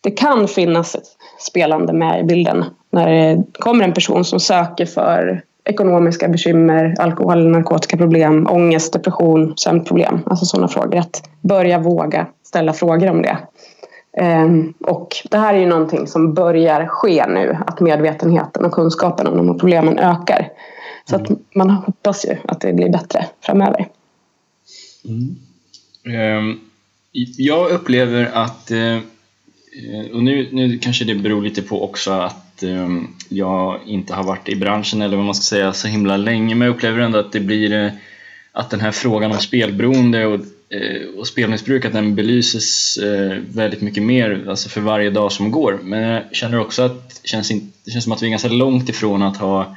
[0.00, 1.04] det kan finnas ett
[1.38, 7.48] spelande med i bilden när det kommer en person som söker för ekonomiska bekymmer, alkohol,
[7.48, 10.20] narkotikaproblem, ångest, depression, sömnproblem.
[10.26, 10.98] Alltså sådana frågor.
[10.98, 13.38] Att börja våga ställa frågor om det.
[14.16, 19.26] Ehm, och det här är ju någonting som börjar ske nu, att medvetenheten och kunskapen
[19.26, 20.48] om de här problemen ökar.
[21.10, 23.88] Så att man hoppas ju att det blir bättre framöver.
[26.06, 26.60] Ehm,
[27.38, 28.98] Jag upplever att, eh,
[30.12, 32.88] och nu, nu kanske det beror lite på också att eh,
[33.28, 36.66] jag inte har varit i branschen eller vad man ska säga så himla länge men
[36.66, 37.92] jag upplever ändå att det blir eh,
[38.52, 43.80] att den här frågan om spelberoende och, Eh, och spelmissbruk att den belyses eh, väldigt
[43.80, 45.80] mycket mer alltså för varje dag som går.
[45.82, 48.48] Men jag känner också att det känns, in, det känns som att vi är ganska
[48.48, 49.76] långt ifrån att ha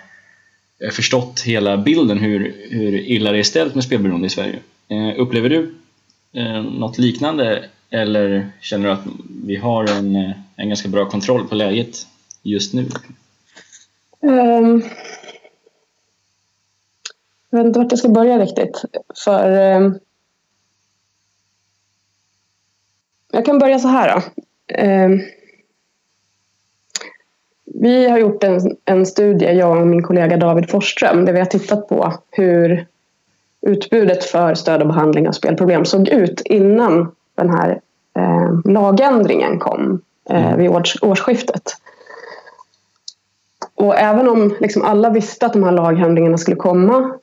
[0.84, 4.60] eh, förstått hela bilden hur, hur illa det är ställt med spelberoende i Sverige.
[4.88, 5.76] Eh, upplever du
[6.34, 9.04] eh, något liknande eller känner du att
[9.46, 12.08] vi har en, eh, en ganska bra kontroll på läget
[12.44, 12.86] just nu?
[14.22, 14.84] Um,
[17.50, 18.84] jag vet inte vart jag ska börja riktigt.
[19.26, 20.00] För ehm,
[23.32, 24.22] jag kan börja så här då.
[24.74, 25.20] Ehm,
[27.66, 31.46] vi har gjort en, en studie, jag och min kollega David Forsström, där vi har
[31.46, 32.86] tittat på hur
[33.62, 37.82] utbudet för stöd och behandling av spelproblem såg ut innan den här
[38.18, 41.64] eh, lagändringen kom eh, vid års, årsskiftet.
[43.76, 47.20] Och även om liksom alla visste att de här lagändringarna skulle komma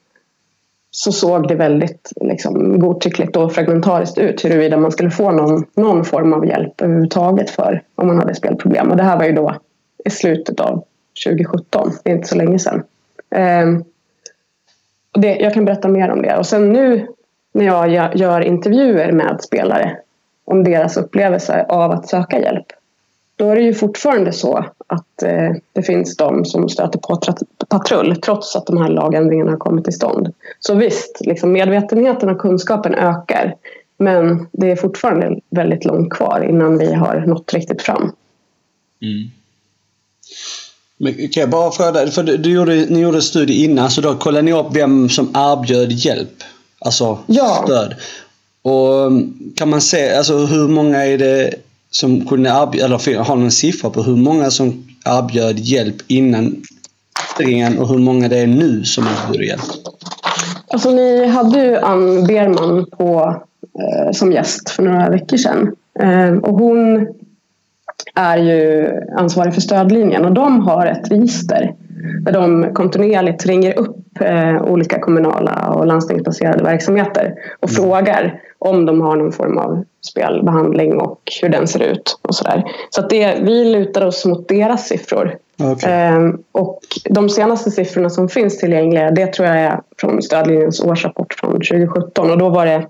[0.98, 6.04] så såg det väldigt liksom, godtyckligt och fragmentariskt ut huruvida man skulle få någon, någon
[6.04, 8.90] form av hjälp överhuvudtaget för om man hade spelproblem.
[8.90, 9.56] Och det här var ju då
[10.04, 10.84] i slutet av
[11.26, 12.82] 2017, det är inte så länge sedan.
[13.30, 13.80] Eh,
[15.12, 16.36] och det, jag kan berätta mer om det.
[16.36, 17.06] Och sen nu
[17.52, 19.98] när jag gör intervjuer med spelare
[20.44, 22.66] om deras upplevelse av att söka hjälp.
[23.36, 27.20] Då är det ju fortfarande så att eh, det finns de som stöter på
[27.68, 30.32] patrull trots att de här lagändringarna har kommit till stånd.
[30.60, 33.54] Så visst, liksom medvetenheten och kunskapen ökar.
[33.98, 38.12] Men det är fortfarande väldigt långt kvar innan vi har nått riktigt fram.
[39.02, 39.30] Mm.
[40.98, 44.00] Men kan jag bara fråga för du, du gjorde, ni gjorde en studie innan så
[44.00, 46.42] då kollade ni upp vem som erbjöd hjälp?
[46.78, 47.62] Alltså Ja.
[47.64, 47.94] stöd.
[48.62, 51.54] Och um, kan man se, alltså hur många är det
[51.90, 56.62] som kunde erbjuda, eller har någon siffra på hur många som erbjöd hjälp innan
[57.40, 59.62] ändringen och hur många det är nu som erbjuder hjälp?
[60.68, 63.42] Alltså, ni hade ju Ann Berman på,
[63.78, 65.74] eh, som gäst för några veckor sedan.
[66.00, 67.06] Eh, och hon
[68.14, 71.74] är ju ansvarig för stödlinjen och de har ett register
[72.22, 79.00] där de kontinuerligt ringer upp eh, olika kommunala och landstingsbaserade verksamheter och frågar om de
[79.00, 82.18] har någon form av spelbehandling och hur den ser ut.
[82.22, 82.64] och Så, där.
[82.90, 85.36] så det, vi lutar oss mot deras siffror.
[85.62, 85.92] Okej.
[85.92, 91.34] Ehm, och de senaste siffrorna som finns tillgängliga det tror jag är från stödlinjens årsrapport
[91.34, 92.86] från 2017 och då var det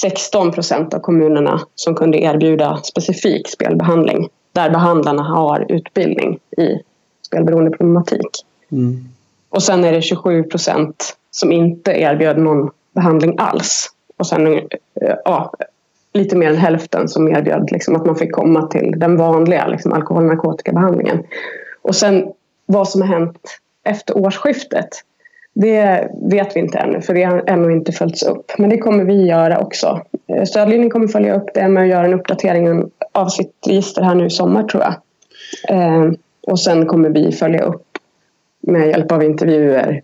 [0.00, 6.80] 16 procent av kommunerna som kunde erbjuda specifik spelbehandling där behandlarna har utbildning i
[7.26, 8.44] spelberoendeproblematik.
[8.72, 9.08] Mm.
[9.48, 13.86] Och sen är det 27 procent som inte erbjöd någon behandling alls.
[14.16, 15.52] Och sen eh, ja,
[16.12, 19.92] lite mer än hälften som erbjöd liksom, att man fick komma till den vanliga liksom,
[19.92, 21.22] alkohol och narkotikabehandlingen.
[21.82, 22.32] Och sen
[22.66, 24.88] vad som har hänt efter årsskiftet
[25.60, 28.52] det vet vi inte ännu för det har ännu inte följts upp.
[28.58, 30.00] Men det kommer vi göra också.
[30.26, 34.14] Eh, stödlinjen kommer följa upp det med att göra en uppdatering av sitt register här
[34.14, 34.94] nu i sommar tror jag.
[35.76, 36.12] Eh,
[36.46, 37.87] och sen kommer vi följa upp
[38.60, 40.02] med hjälp av intervjuer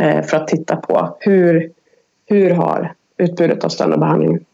[0.00, 1.70] eh, för att titta på hur,
[2.26, 4.44] hur har utbudet av stöd och behandling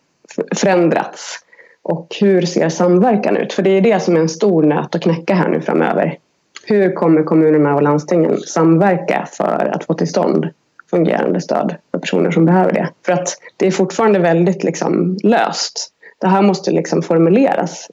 [0.55, 1.38] förändrats
[1.83, 3.53] och hur ser samverkan ut?
[3.53, 6.19] För det är det som är en stor nöt att knäcka här nu framöver.
[6.67, 10.49] Hur kommer kommunerna och landstingen samverka för att få till stånd
[10.91, 12.88] fungerande stöd för personer som behöver det?
[13.07, 15.88] För att det är fortfarande väldigt liksom löst.
[16.21, 17.88] Det här måste liksom formuleras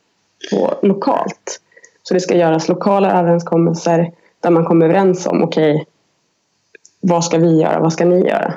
[0.52, 1.62] på, lokalt.
[2.04, 5.86] Så det ska göras lokala överenskommelser där man kommer överens om okej,
[7.02, 8.54] vad ska vi göra, vad ska ni göra?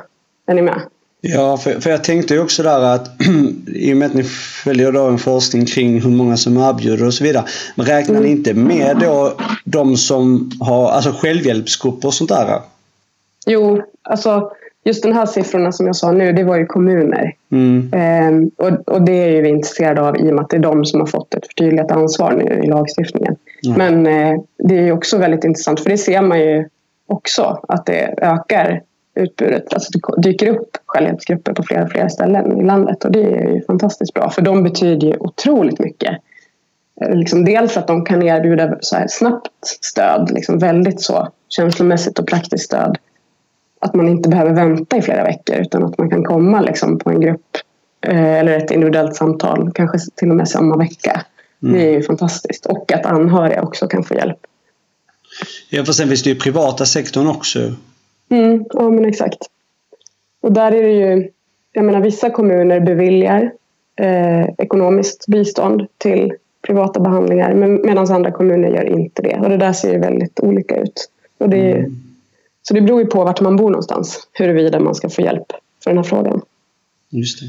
[0.47, 0.81] Är ni med?
[1.21, 3.11] Ja, för, för jag tänkte ju också där att
[3.67, 4.23] i och med att ni
[4.65, 7.45] följer då en forskning kring hur många som erbjuder och så vidare.
[7.75, 9.33] Men räknar ni inte med då
[9.65, 12.61] de som har alltså självhjälpsgrupper och sånt där?
[13.47, 14.53] Jo, alltså
[14.85, 17.35] just den här siffrorna som jag sa nu, det var ju kommuner.
[17.53, 17.91] Mm.
[17.93, 20.61] Ehm, och, och det är ju vi intresserade av i och med att det är
[20.61, 23.37] de som har fått ett förtydligat ansvar nu i lagstiftningen.
[23.67, 23.79] Mm.
[23.79, 26.69] Men eh, det är ju också väldigt intressant för det ser man ju
[27.07, 28.83] också att det ökar
[29.15, 29.75] utbudet.
[29.75, 33.63] Alltså det dyker upp självhjälpsgrupper på flera, flera ställen i landet och det är ju
[33.63, 36.17] fantastiskt bra för de betyder ju otroligt mycket.
[37.01, 42.19] Eh, Liksom dels att de kan erbjuda så här snabbt stöd, liksom väldigt så känslomässigt
[42.19, 42.99] och praktiskt stöd.
[43.83, 47.11] Att man inte behöver vänta i flera veckor utan att man kan komma liksom på
[47.11, 47.57] en grupp
[48.07, 51.23] eh, eller ett individuellt samtal, kanske till och med samma vecka.
[51.61, 52.67] Det är ju fantastiskt.
[52.67, 54.39] Och att anhöriga också kan få hjälp.
[55.71, 57.59] Ja, för sen finns det ju privata sektorn också.
[58.29, 59.39] Mm, ja, men exakt.
[60.41, 61.31] Och där är det ju,
[61.73, 63.53] jag menar vissa kommuner beviljar
[63.97, 66.33] eh, ekonomiskt bistånd till
[66.67, 69.39] privata behandlingar medan andra kommuner gör inte det.
[69.39, 71.11] Och det där ser ju väldigt olika ut.
[71.39, 71.87] Och det är,
[72.63, 75.47] så det beror ju på vart man bor någonstans huruvida man ska få hjälp
[75.85, 76.43] för den här frågan.
[77.11, 77.47] Just det.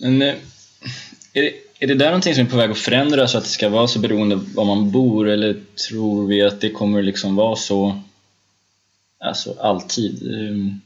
[0.00, 0.34] Men eh,
[1.32, 3.68] är det, är det där någonting som är på väg att förändras att det ska
[3.68, 5.56] vara så beroende av var man bor eller
[5.88, 8.00] tror vi att det kommer liksom vara så
[9.20, 10.22] alltså alltid?
[10.22, 10.80] Ehm,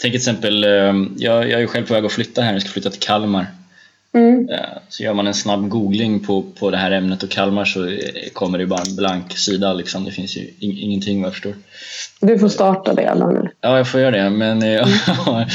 [0.00, 2.62] tänk till exempel, eh, jag, jag är ju själv på väg att flytta här, jag
[2.62, 3.46] ska flytta till Kalmar.
[4.16, 4.48] Mm.
[4.48, 7.86] Eh, Så gör man en snabb googling på, på det här ämnet och Kalmar så
[7.86, 7.98] eh,
[8.32, 10.04] kommer det bara en blank sida liksom.
[10.04, 11.54] Det finns ju in, ingenting vad jag förstår.
[12.20, 13.48] Du får starta det Daniel.
[13.60, 14.88] Ja, jag får göra det, men eh,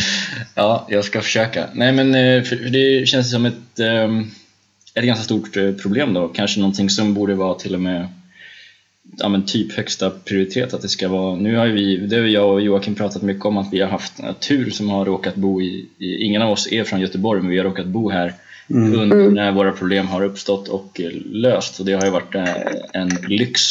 [0.56, 1.66] ja, jag ska försöka.
[1.74, 2.14] Nej, men
[2.46, 4.28] för det känns som ett, ehm,
[4.96, 6.28] ett ganska stort problem då.
[6.28, 8.08] Kanske någonting som borde vara till och med
[9.18, 11.36] ja, men typ högsta prioritet att det ska vara.
[11.36, 14.14] Nu har vi, det har jag och Joakim pratat mycket om att vi har haft
[14.40, 17.58] tur som har råkat bo i, i ingen av oss är från Göteborg, men vi
[17.58, 18.34] har råkat bo här
[18.74, 21.80] under när våra problem har uppstått och löst.
[21.80, 22.46] Och det har ju varit eh,
[22.94, 23.62] en lyx.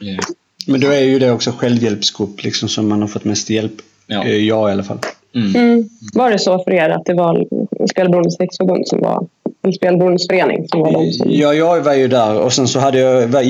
[0.00, 0.18] Eh,
[0.66, 3.74] Men då är ju det också självhjälpsgrupp liksom som man har fått mest hjälp.
[4.06, 4.24] Ja.
[4.24, 4.98] Eh, Jag i alla fall.
[5.34, 5.56] Mm.
[5.56, 5.88] Mm.
[6.14, 7.46] Var det så för er att det var
[7.90, 9.26] Spelberoendes riksförbund som var
[9.62, 11.26] en spelberoendes förening som var de som...
[11.30, 13.42] Ja, jag var ju där och sen så hade jag, var,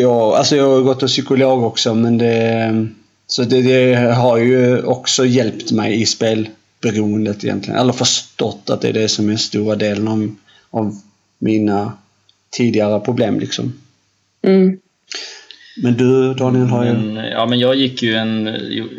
[0.00, 2.86] gå, alltså jag har gått till psykolog också men det,
[3.26, 6.06] så det, det har ju också hjälpt mig i
[6.78, 7.80] spelberoendet egentligen.
[7.80, 10.36] Eller förstått att det är det som är stora delen av,
[10.70, 11.00] av
[11.38, 11.92] mina
[12.50, 13.72] tidigare problem liksom.
[14.42, 14.78] Mm.
[15.82, 16.92] Men du Daniel har ju...
[16.92, 18.46] Men, ja, men jag gick ju en,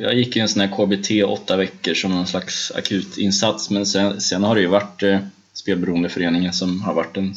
[0.02, 4.22] jag gick ju en sån här KBT åtta veckor som någon slags akutinsats men sen,
[4.22, 5.20] sen har det ju varit eh,
[5.54, 7.34] Spelberoendeföreningen som har varit den,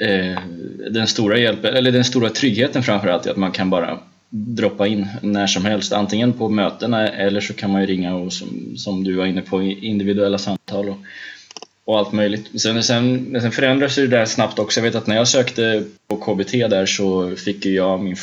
[0.00, 0.40] eh,
[0.90, 4.00] den stora hjälpen, eller den stora tryggheten framförallt att man kan bara
[4.36, 8.32] droppa in när som helst, antingen på mötena eller så kan man ju ringa och
[8.32, 10.96] som, som du var inne på, individuella samtal och,
[11.84, 12.60] och allt möjligt.
[12.60, 14.80] Sen, sen, sen förändras ju det där snabbt också.
[14.80, 18.16] Jag vet att när jag sökte på KBT där så fick ju jag min,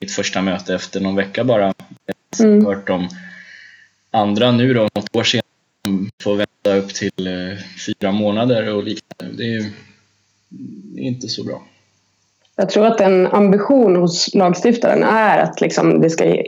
[0.00, 1.74] mitt första möte efter någon vecka bara.
[2.38, 3.08] Jag har hört om
[4.10, 5.44] andra nu då, något år senare,
[5.84, 9.36] som får vänta upp till eh, fyra månader och liknande.
[9.36, 9.70] Det är ju
[10.94, 11.62] det är inte så bra.
[12.58, 16.42] Jag tror att en ambition hos lagstiftaren är att liksom det ska,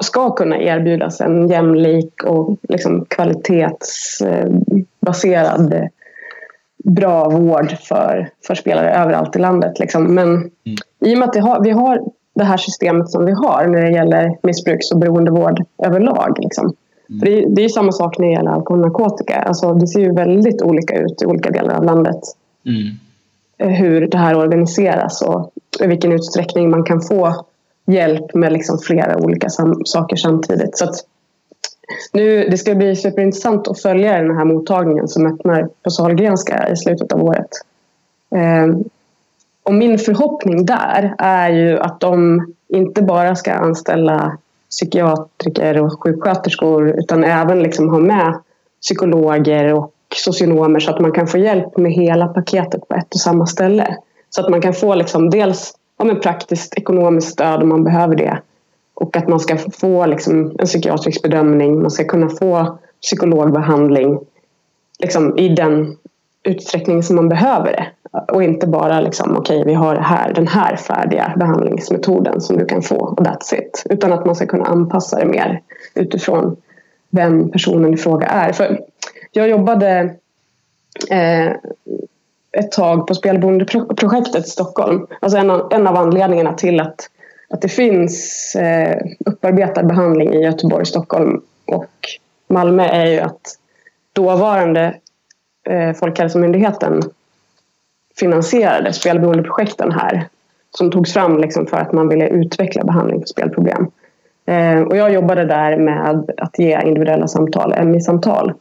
[0.00, 5.88] ska kunna erbjudas en jämlik och liksom kvalitetsbaserad
[6.84, 9.78] bra vård för, för spelare överallt i landet.
[9.78, 10.14] Liksom.
[10.14, 10.50] Men
[11.04, 12.00] i och med att vi har, vi har
[12.34, 16.36] det här systemet som vi har när det gäller missbruks och beroendevård överlag.
[16.40, 16.72] Liksom.
[17.20, 19.34] För det, är- det är samma sak när det gäller alkohol och narkotika.
[19.34, 22.20] Alltså, det ser ju väldigt olika ut i olika delar av landet
[22.66, 22.86] Mm
[23.68, 27.44] hur det här organiseras och i vilken utsträckning man kan få
[27.86, 30.78] hjälp med liksom flera olika sam- saker samtidigt.
[30.78, 30.94] Så att
[32.12, 36.76] nu, det ska bli superintressant att följa den här mottagningen som öppnar på Sahlgrenska i
[36.76, 37.48] slutet av året.
[38.34, 38.76] Eh,
[39.62, 44.38] och min förhoppning där är ju att de inte bara ska anställa
[44.70, 48.34] psykiatriker och sjuksköterskor utan även liksom ha med
[48.82, 53.20] psykologer och socionomer så att man kan få hjälp med hela paketet på ett och
[53.20, 53.96] samma ställe.
[54.30, 58.16] Så att man kan få liksom dels ja, men praktiskt ekonomiskt stöd om man behöver
[58.16, 58.38] det
[58.94, 64.18] och att man ska få liksom en psykiatrisk bedömning, man ska kunna få psykologbehandling
[64.98, 65.96] liksom i den
[66.42, 67.86] utsträckning som man behöver det.
[68.32, 72.82] Och inte bara liksom, okej vi har här, den här färdiga behandlingsmetoden som du kan
[72.82, 73.82] få och that's it.
[73.90, 75.60] Utan att man ska kunna anpassa det mer
[75.94, 76.56] utifrån
[77.10, 78.52] vem personen i fråga är.
[78.52, 78.80] För
[79.36, 80.14] jag jobbade
[81.10, 81.52] eh,
[82.58, 85.06] ett tag på spelberoendeprojektet i Stockholm.
[85.20, 87.10] Alltså en av, en av anledningarna till att,
[87.48, 91.90] att det finns eh, upparbetad behandling i Göteborg, Stockholm och
[92.48, 93.58] Malmö är ju att
[94.12, 94.94] dåvarande
[95.68, 97.02] eh, Folkhälsomyndigheten
[98.16, 100.28] finansierade spelberoendeprojekten här.
[100.70, 103.86] som togs fram liksom för att man ville utveckla behandling för spelproblem.
[104.46, 108.52] Eh, och jag jobbade där med att ge individuella samtal, MI-samtal.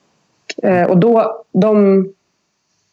[0.63, 1.97] Eh, och då, de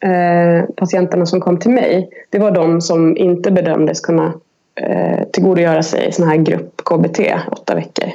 [0.05, 4.33] eh, patienterna som kom till mig, det var de som inte bedömdes kunna
[4.75, 7.21] eh, tillgodogöra sig sån här grupp KBT
[7.53, 8.11] åtta veckor.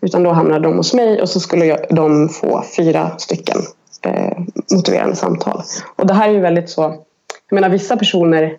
[0.00, 3.56] Utan då hamnade de hos mig och så skulle jag, de få fyra stycken
[4.02, 4.38] eh,
[4.74, 5.62] motiverande samtal.
[5.96, 6.82] Och det här är ju väldigt så,
[7.48, 8.56] jag menar vissa personer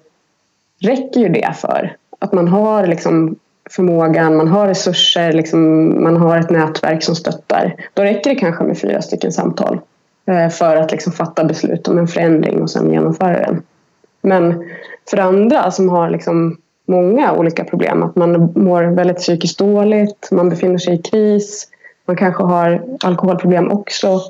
[0.81, 1.95] räcker ju det för.
[2.19, 3.35] Att man har liksom
[3.69, 5.59] förmågan, man har resurser, liksom,
[6.03, 7.75] man har ett nätverk som stöttar.
[7.93, 9.79] Då räcker det kanske med fyra stycken samtal
[10.25, 13.63] Eh, för att liksom fatta beslut om en förändring och sen genomföra den.
[14.21, 14.69] Men
[15.09, 20.49] för andra som har liksom många olika problem, att man mår väldigt psykiskt dåligt, man
[20.49, 21.67] befinner sig i kris,
[22.05, 24.21] man kanske har alkoholproblem också,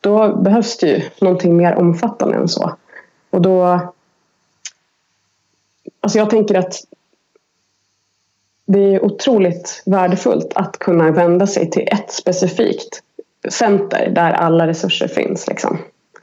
[0.00, 2.76] då behövs det ju någonting mer omfattande än så.
[3.30, 3.80] Och då...
[6.00, 6.74] Alltså jag tänker att
[8.66, 13.03] det är otroligt värdefullt att kunna vända sig till ett specifikt
[13.48, 15.46] center där alla resurser finns.
[15.48, 15.78] Liksom.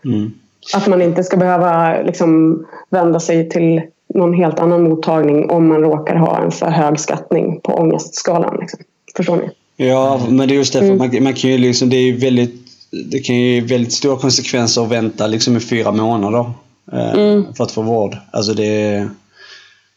[0.05, 0.31] Mm.
[0.73, 3.81] Att man inte ska behöva liksom, vända sig till
[4.15, 8.57] någon helt annan mottagning om man råkar ha en för hög skattning på ångestskalan.
[8.59, 8.79] Liksom.
[9.15, 9.49] Förstår ni?
[9.87, 10.97] Ja, men det är just därför mm.
[10.97, 14.91] man, man, kan ju liksom, det är väldigt det kan ju väldigt stora konsekvenser att
[14.91, 16.51] vänta liksom i fyra månader
[16.91, 17.53] eh, mm.
[17.53, 18.17] för att få vård.
[18.31, 19.09] Alltså det,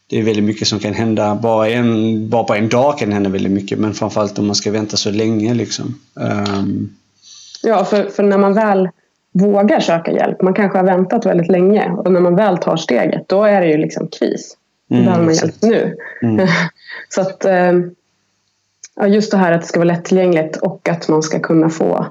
[0.07, 1.35] det är väldigt mycket som kan hända.
[1.35, 4.55] Bara, en, bara på en dag kan det hända väldigt mycket, men framförallt om man
[4.55, 5.53] ska vänta så länge.
[5.53, 5.99] Liksom.
[6.13, 6.95] Um...
[7.65, 8.89] Ja, för, för när man väl
[9.31, 13.29] vågar söka hjälp, man kanske har väntat väldigt länge och när man väl tar steget,
[13.29, 14.57] då är det ju liksom kris.
[14.89, 15.95] Då mm, behöver man hjälp nu.
[16.21, 16.47] Mm.
[17.09, 17.95] så att ehm,
[18.95, 22.05] ja, just det här att det ska vara lättillgängligt och att man ska kunna få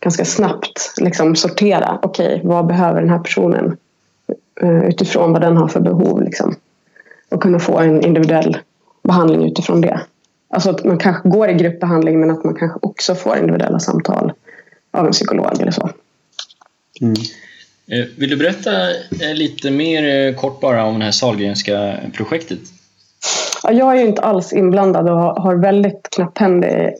[0.00, 1.98] ganska snabbt liksom sortera.
[2.02, 3.76] Okej, okay, vad behöver den här personen
[4.62, 6.22] uh, utifrån vad den har för behov.
[6.22, 6.54] Liksom
[7.30, 8.58] och kunna få en individuell
[9.02, 10.00] behandling utifrån det.
[10.48, 14.32] Alltså att man kanske går i gruppbehandling men att man kanske också får individuella samtal
[14.90, 15.90] av en psykolog eller så.
[17.00, 17.14] Mm.
[17.86, 22.58] Eh, vill du berätta eh, lite mer eh, kort bara om det här Sahlgrenska projektet?
[23.62, 26.94] jag är ju inte alls inblandad och har väldigt knapphändig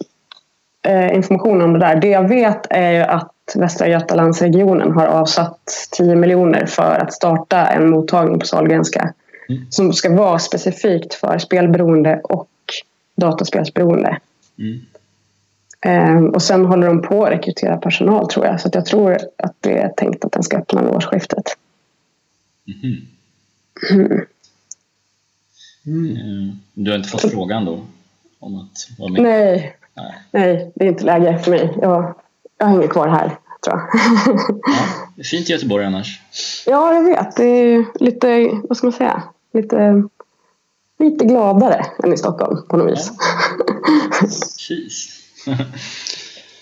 [1.14, 2.00] information om det där.
[2.00, 5.61] Det jag vet är ju att Västra Götalandsregionen har avsatt
[5.96, 9.14] 10 miljoner för att starta en mottagning på Sahlgrenska
[9.50, 9.66] Mm.
[9.70, 12.48] Som ska vara specifikt för spelberoende och
[13.16, 14.18] dataspelsberoende.
[14.59, 14.81] Mm.
[15.86, 18.60] Um, och sen håller de på att rekrytera personal tror jag.
[18.60, 21.56] Så jag tror att det är tänkt att den ska öppna vid årsskiftet.
[22.82, 22.96] Mm.
[23.90, 24.26] Mm.
[25.86, 26.50] Mm.
[26.74, 27.80] Du har inte fått frågan då?
[28.38, 29.22] Om att vara med?
[29.22, 29.76] Nej.
[29.94, 30.14] Nej.
[30.30, 31.78] Nej, det är inte läge för mig.
[31.80, 32.14] Jag,
[32.58, 33.88] jag hänger kvar här, tror jag.
[35.16, 36.20] ja, fint i Göteborg annars.
[36.66, 37.36] Ja, jag vet.
[37.36, 39.22] Det är lite, vad ska man säga?
[39.52, 40.02] lite,
[40.98, 43.12] lite gladare än i Stockholm på något vis.
[44.20, 45.19] Precis.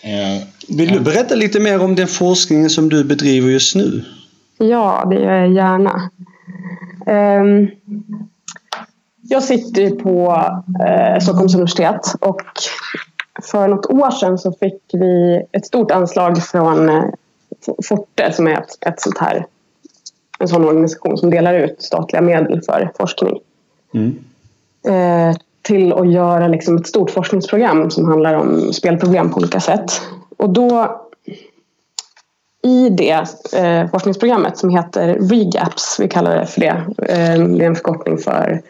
[0.03, 4.05] Eh, Vill du berätta lite mer om den forskningen som du bedriver just nu?
[4.59, 6.11] Ja, det gör jag gärna.
[7.07, 7.69] Ehm,
[9.23, 10.31] jag sitter på
[10.87, 12.43] eh, Stockholms universitet och
[13.43, 17.05] för något år sedan så fick vi ett stort anslag från eh,
[17.85, 19.45] Forte som är ett, ett sånt här
[20.39, 23.39] en sån organisation som delar ut statliga medel för forskning.
[23.95, 24.19] Mm.
[25.69, 30.01] Till att göra liksom ett stort forskningsprogram som handlar om spelproblem på olika sätt.
[30.37, 31.01] Och då
[32.63, 33.25] i det
[33.57, 36.85] eh, forskningsprogrammet som heter REGAPS, vi kallar det för det.
[36.99, 38.63] Eh, det är en förkortning för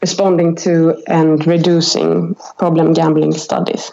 [0.00, 0.70] Responding to
[1.10, 3.92] and Reducing Problem Gambling Studies.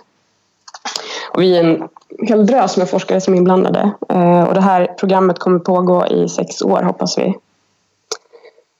[1.33, 1.87] Och vi är en
[2.27, 3.91] hel drös med forskare som är inblandade.
[4.09, 7.35] Eh, och det här programmet kommer pågå i sex år hoppas vi.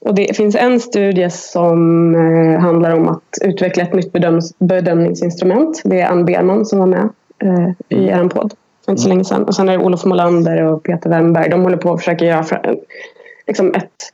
[0.06, 5.82] Och det finns en studie som eh, handlar om att utveckla ett nytt bedöms bedömningsinstrument.
[5.86, 8.26] Det är Ann Berman som var med eh, i mm.
[8.26, 8.54] er podd
[8.86, 9.44] för inte så länge sedan.
[9.44, 11.50] Och sen är det Olof Molander och Peter Wennberg.
[11.50, 12.76] De håller på att försöka göra
[13.48, 14.14] liksom ett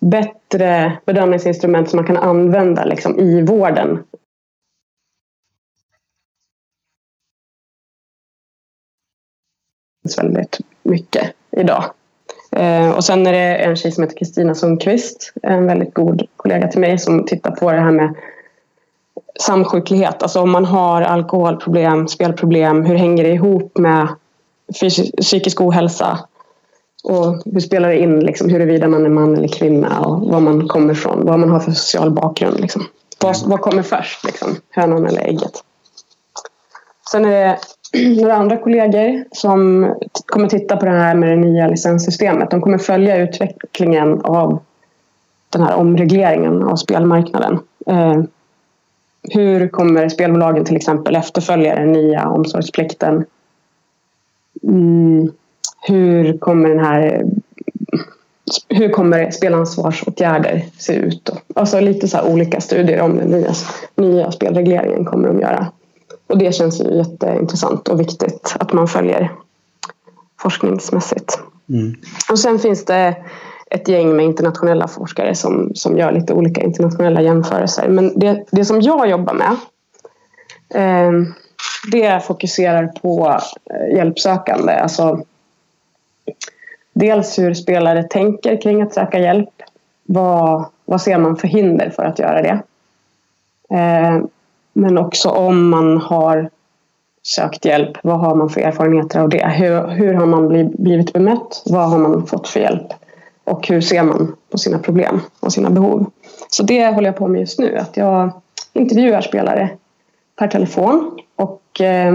[0.00, 3.98] bättre bedömningsinstrument som man kan använda liksom, i vården
[10.16, 11.84] väldigt mycket idag.
[12.56, 16.68] Eh, och sen är det en tjej som heter Kristina Sundqvist, en väldigt god kollega
[16.68, 18.14] till mig som tittar på det här med
[19.40, 20.22] samsjuklighet.
[20.22, 24.08] Alltså om man har alkoholproblem, spelproblem, hur hänger det ihop med
[25.20, 26.18] psykisk ohälsa?
[27.04, 30.68] Och hur spelar det in liksom, huruvida man är man eller kvinna och var man
[30.68, 32.60] kommer ifrån, vad man har för social bakgrund.
[32.60, 32.86] Liksom.
[33.20, 35.62] Vad, vad kommer först, liksom, hönan eller ägget?
[37.10, 37.58] Sen är det
[38.20, 39.92] några andra kollegor som
[40.26, 42.50] kommer titta på det här med det nya licenssystemet.
[42.50, 44.62] De kommer följa utvecklingen av
[45.50, 47.58] den här omregleringen av spelmarknaden.
[47.86, 48.22] Eh,
[49.30, 53.24] hur kommer spelbolagen till exempel efterfölja den nya omsorgsplikten?
[54.62, 55.32] Mm,
[55.82, 57.24] hur kommer den här
[58.68, 61.30] hur kommer spelansvarsåtgärder se ut?
[61.54, 63.52] Alltså lite så olika studier om den nya,
[63.96, 65.66] nya spelregleringen kommer de göra.
[66.26, 69.32] Och det känns ju jätteintressant och viktigt att man följer
[70.40, 71.38] forskningsmässigt.
[71.68, 71.94] Mm.
[72.30, 73.16] Och sen finns det
[73.70, 77.88] ett gäng med internationella forskare som, som gör lite olika internationella jämförelser.
[77.88, 79.56] Men det, det som jag jobbar med
[80.74, 81.12] eh,
[81.92, 83.40] det fokuserar på
[83.70, 84.72] eh, hjälpsökande.
[84.72, 85.24] Alltså,
[86.92, 89.62] dels hur spelare tänker kring att söka hjälp.
[90.04, 92.62] Vad, vad ser man för hinder för att göra det?
[93.76, 94.20] Eh,
[94.76, 96.50] men också om man har
[97.22, 99.48] sökt hjälp, vad har man för erfarenheter av det?
[99.48, 100.48] Hur, hur har man
[100.78, 101.62] blivit bemött?
[101.66, 102.86] Vad har man fått för hjälp?
[103.44, 106.10] Och hur ser man på sina problem och sina behov?
[106.48, 107.76] Så det håller jag på med just nu.
[107.76, 108.30] Att jag
[108.72, 109.70] intervjuar spelare
[110.38, 111.18] per telefon.
[111.36, 112.12] Och eh,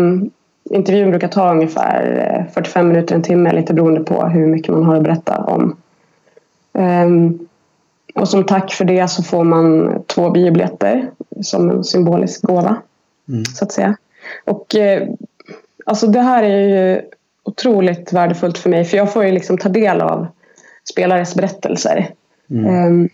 [0.64, 4.84] intervjun brukar ta ungefär eh, 45 minuter, en timme, lite beroende på hur mycket man
[4.84, 5.76] har att berätta om.
[6.74, 7.48] Um,
[8.16, 12.82] och som tack för det så får man två biobiljetter som en symbolisk gåva.
[13.30, 13.46] Mm.
[13.46, 13.98] Så att säga.
[14.46, 15.08] Och eh,
[15.86, 17.02] alltså det här är ju
[17.44, 20.28] otroligt värdefullt för mig för jag får ju liksom ta del av
[20.92, 22.10] spelares berättelser.
[22.50, 22.86] Mm.
[22.86, 23.10] Um,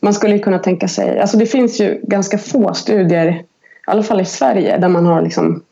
[0.00, 3.44] man skulle kunna tänka sig, alltså det finns ju ganska få studier, i
[3.86, 5.62] alla fall i Sverige, där man har liksom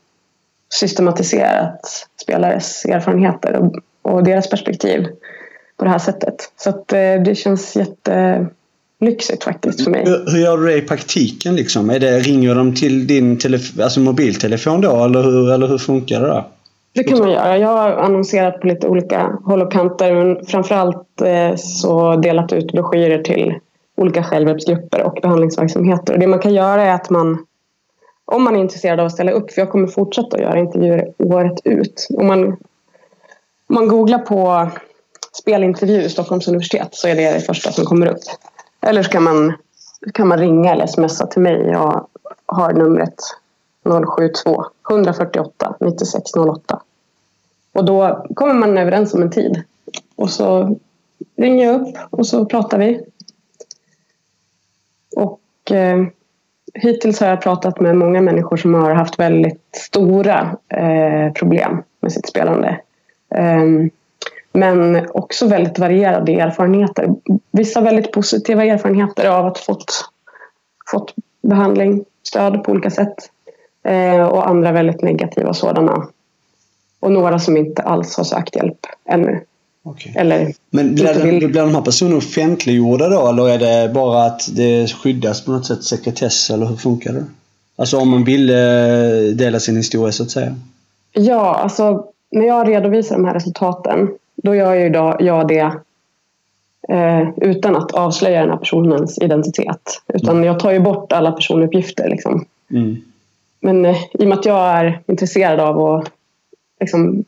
[0.74, 1.80] systematiserat
[2.22, 5.06] spelares erfarenheter och, och deras perspektiv
[5.76, 6.52] på det här sättet.
[6.56, 7.76] Så att, eh, det känns
[9.00, 10.04] jättelyxigt faktiskt för mig.
[10.04, 11.56] Hur, hur, gör du det i praktiken?
[11.56, 11.90] Liksom?
[11.90, 13.40] Är det, ringer de till din
[13.82, 16.26] alltså mobiltelefon då eller hur, eller hur funkar det?
[16.26, 16.44] Då?
[16.92, 17.58] Det kan man göra.
[17.58, 22.72] Jag har annonserat på lite olika håll och kanter men framförallt eh, så delat ut
[22.72, 23.54] broschyrer till
[23.96, 26.12] olika självhjälpsgrupper och behandlingsverksamheter.
[26.12, 27.38] Och det man kan göra är att man
[28.24, 31.12] om man är intresserad av att ställa upp, för jag kommer fortsätta att göra intervjuer
[31.18, 32.06] året ut.
[32.10, 32.56] Om man, om
[33.68, 34.70] man googlar på
[35.32, 38.18] spelintervju Stockholms universitet så är det det första som kommer upp.
[38.80, 39.52] Eller så kan man,
[40.14, 41.66] kan man ringa eller smsa till mig.
[41.66, 42.06] Jag
[42.46, 43.14] har numret
[43.84, 46.82] 072 148 9608.
[47.72, 49.62] Och då kommer man överens om en tid.
[50.16, 50.76] Och så
[51.36, 53.04] ringer jag upp och så pratar vi.
[55.16, 56.06] Och eh,
[56.74, 62.12] hittills har jag pratat med många människor som har haft väldigt stora eh, problem med
[62.12, 62.80] sitt spelande.
[63.34, 63.64] Eh,
[64.58, 67.14] men också väldigt varierade erfarenheter.
[67.50, 70.04] Vissa väldigt positiva erfarenheter av att fått,
[70.90, 73.14] fått behandling, stöd på olika sätt.
[73.84, 76.08] Eh, och andra väldigt negativa sådana.
[77.00, 79.40] Och några som inte alls har sökt hjälp ännu.
[79.82, 80.12] Okay.
[80.16, 84.56] Eller Men blir, det, blir de här personerna offentliggjorda då eller är det bara att
[84.56, 87.24] det skyddas på något sätt sekretess eller hur funkar det?
[87.76, 88.56] Alltså om man vill eh,
[89.34, 90.56] dela sin historia så att säga.
[91.12, 94.08] Ja, alltså när jag redovisar de här resultaten
[94.42, 95.72] då gör jag, ju jag det
[96.88, 100.02] eh, utan att avslöja den här personens identitet.
[100.14, 100.44] Utan mm.
[100.44, 102.08] jag tar ju bort alla personuppgifter.
[102.08, 102.44] Liksom.
[102.70, 102.96] Mm.
[103.60, 106.10] Men eh, i och med att jag är intresserad av att
[106.80, 107.24] liksom,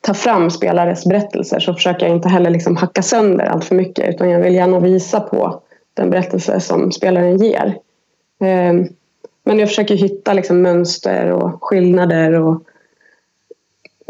[0.00, 4.08] ta fram spelares berättelser så försöker jag inte heller liksom hacka sönder allt för mycket
[4.08, 5.60] utan jag vill gärna visa på
[5.94, 7.76] den berättelse som spelaren ger.
[8.40, 8.88] Ehm,
[9.44, 12.62] men jag försöker hitta liksom mönster och skillnader och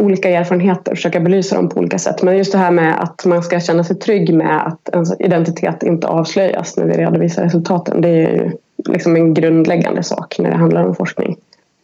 [0.01, 2.23] olika erfarenheter och försöka belysa dem på olika sätt.
[2.23, 5.83] Men just det här med att man ska känna sig trygg med att ens identitet
[5.83, 8.01] inte avslöjas när vi redovisar resultaten.
[8.01, 8.53] Det är ju
[8.89, 11.37] liksom en grundläggande sak när det handlar om forskning.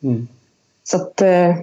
[0.03, 0.29] Mm.
[0.85, 1.57] Så att eh,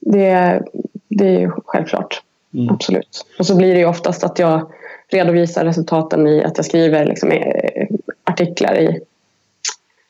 [0.00, 0.62] det,
[1.08, 2.22] det är ju självklart.
[2.54, 2.70] Mm.
[2.70, 3.26] Absolut.
[3.38, 4.72] Och så blir det ju oftast att jag
[5.08, 7.86] redovisar resultaten i att jag skriver liksom eh,
[8.24, 9.00] artiklar i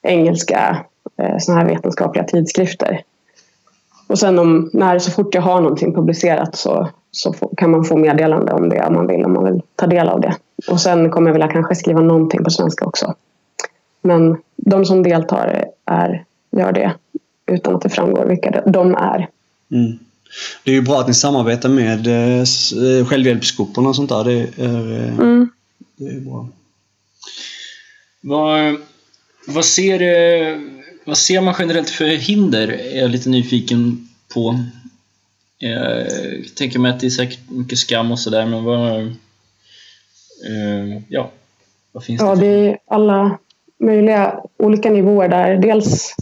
[0.02, 0.84] engelska
[1.18, 3.02] eh, såna här vetenskapliga tidskrifter.
[4.06, 7.96] Och sen om, när, så fort jag har någonting publicerat så, så kan man få
[7.96, 10.36] meddelande om det om man vill, om man vill ta del av det.
[10.68, 13.14] Och sen kommer jag vilja kanske skriva någonting på svenska också.
[14.02, 16.92] Men de som deltar är, gör det
[17.46, 19.28] utan att det framgår vilka de är.
[19.72, 19.98] Mm.
[20.64, 24.24] Det är ju bra att ni samarbetar med eh, eh självhjälpsgrupperna och sånt där.
[24.24, 25.48] Det är, eh, mm.
[25.96, 26.48] det är bra.
[28.20, 28.76] Vad,
[29.46, 30.58] vad, ser, eh,
[31.06, 32.68] vad ser man generellt för hinder?
[32.68, 34.58] Är jag lite nyfiken på.
[35.58, 36.06] Jag
[36.56, 39.14] tänker mig att det är säkert mycket skam och sådär, men vad...
[41.08, 41.30] Ja,
[41.92, 42.26] vad finns det?
[42.26, 43.38] Ja, det är alla
[43.78, 45.56] möjliga olika nivåer där.
[45.56, 46.14] Dels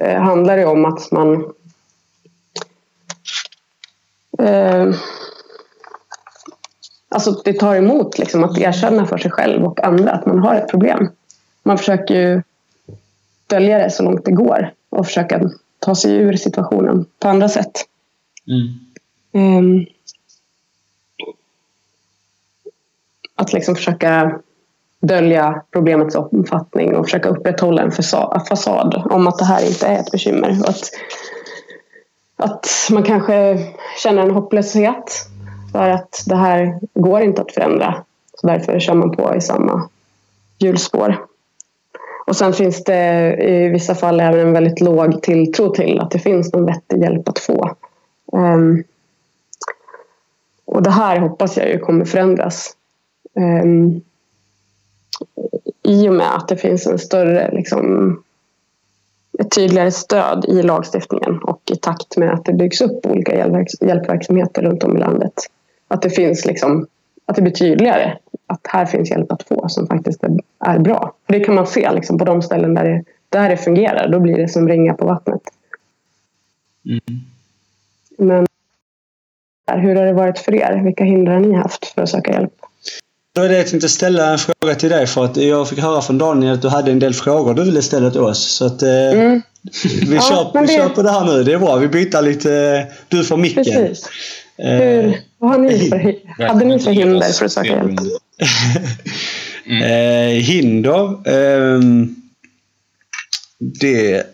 [0.00, 1.54] handlar det om att man
[4.38, 4.94] Eh,
[7.14, 10.54] Alltså det tar emot liksom, att erkänna för sig själv och andra att man har
[10.54, 11.10] ett problem.
[11.62, 12.42] Man försöker ju
[13.46, 15.40] dölja det så långt det går och försöka
[15.78, 17.72] ta sig ur situationen på andra sätt.
[18.48, 18.68] Mm.
[19.32, 19.86] Ehm,
[23.34, 24.40] att liksom försöka
[25.00, 29.98] dölja problemets omfattning och försöka upprätthålla en fasa- fasad om att det här inte är
[29.98, 30.60] ett bekymmer.
[30.62, 30.90] Och att,
[32.36, 33.58] att man kanske
[33.98, 35.28] känner en hopplöshet
[35.72, 38.04] för att det här går inte att förändra.
[38.34, 39.88] Så därför kör man på i samma
[40.58, 41.16] hjulspår.
[42.26, 46.18] Och sen finns det i vissa fall även en väldigt låg tilltro till att det
[46.18, 47.76] finns någon vettig hjälp att få.
[48.32, 48.84] Um,
[50.64, 52.76] och det här hoppas jag ju kommer förändras.
[53.34, 54.00] Um,
[55.82, 58.22] I och med att det finns en större, liksom,
[59.38, 63.86] ett tydligare stöd i lagstiftningen och i takt med att det byggs upp olika hjälpverks-
[63.86, 65.32] hjälpverksamheter runt om i landet.
[65.88, 66.86] Att det finns liksom,
[67.26, 68.18] att det blir tydligare
[68.54, 70.30] att här finns hjälp att få som faktiskt är,
[70.66, 71.14] är bra.
[71.26, 74.08] För det kan man se liksom, på de ställen där det, där det fungerar.
[74.08, 75.40] Då blir det som ringa på vattnet.
[76.86, 77.20] Mm.
[78.18, 78.46] Men
[79.80, 80.80] hur har det varit för er?
[80.84, 82.52] Vilka hinder har ni haft för att söka hjälp?
[83.34, 86.00] Då är det jag tänkte ställa en fråga till dig för att jag fick höra
[86.02, 88.44] från Daniel att du hade en del frågor du ville ställa till oss.
[88.56, 89.42] Så att, eh, Mm,
[90.08, 91.42] vi, Ja, kör, vi det- kör på det här nu.
[91.44, 91.76] Det är bra.
[91.76, 92.86] Vi byter lite.
[93.08, 93.64] Du får micken.
[93.64, 94.08] precis.
[94.56, 96.14] Eh, Hur, vad har ni för,
[96.48, 98.00] hade ni för hinder för att söka hjälp?
[98.38, 99.82] Mm.
[99.82, 101.28] Eh, hinder.
[101.28, 101.80] Eh,
[103.58, 104.26] det...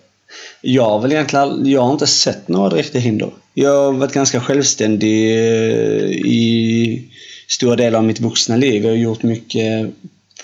[0.60, 3.30] Jag har väl egentligen jag har inte sett några riktiga hinder.
[3.54, 7.08] Jag har varit ganska självständig eh, i
[7.48, 8.84] stora delar av mitt vuxna liv.
[8.84, 9.90] Jag har gjort mycket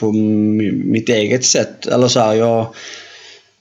[0.01, 1.87] på mitt eget sätt.
[1.87, 2.75] Eller så här, jag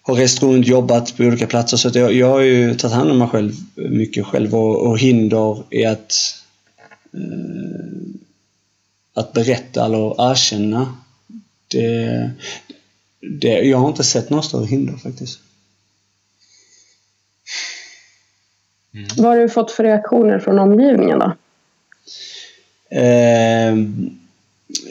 [0.02, 1.78] har rest runt, jobbat på olika platser.
[1.78, 4.56] Så att jag, jag har ju tagit hand om mig själv mycket själv.
[4.56, 6.14] Och, och hinder är att
[7.14, 8.05] eh,
[9.16, 10.98] att berätta eller erkänna.
[11.68, 12.32] Det,
[13.42, 15.40] det, jag har inte sett några större hinder faktiskt.
[19.18, 21.36] Vad har du fått för reaktioner från omgivningen då?
[22.98, 23.76] Eh,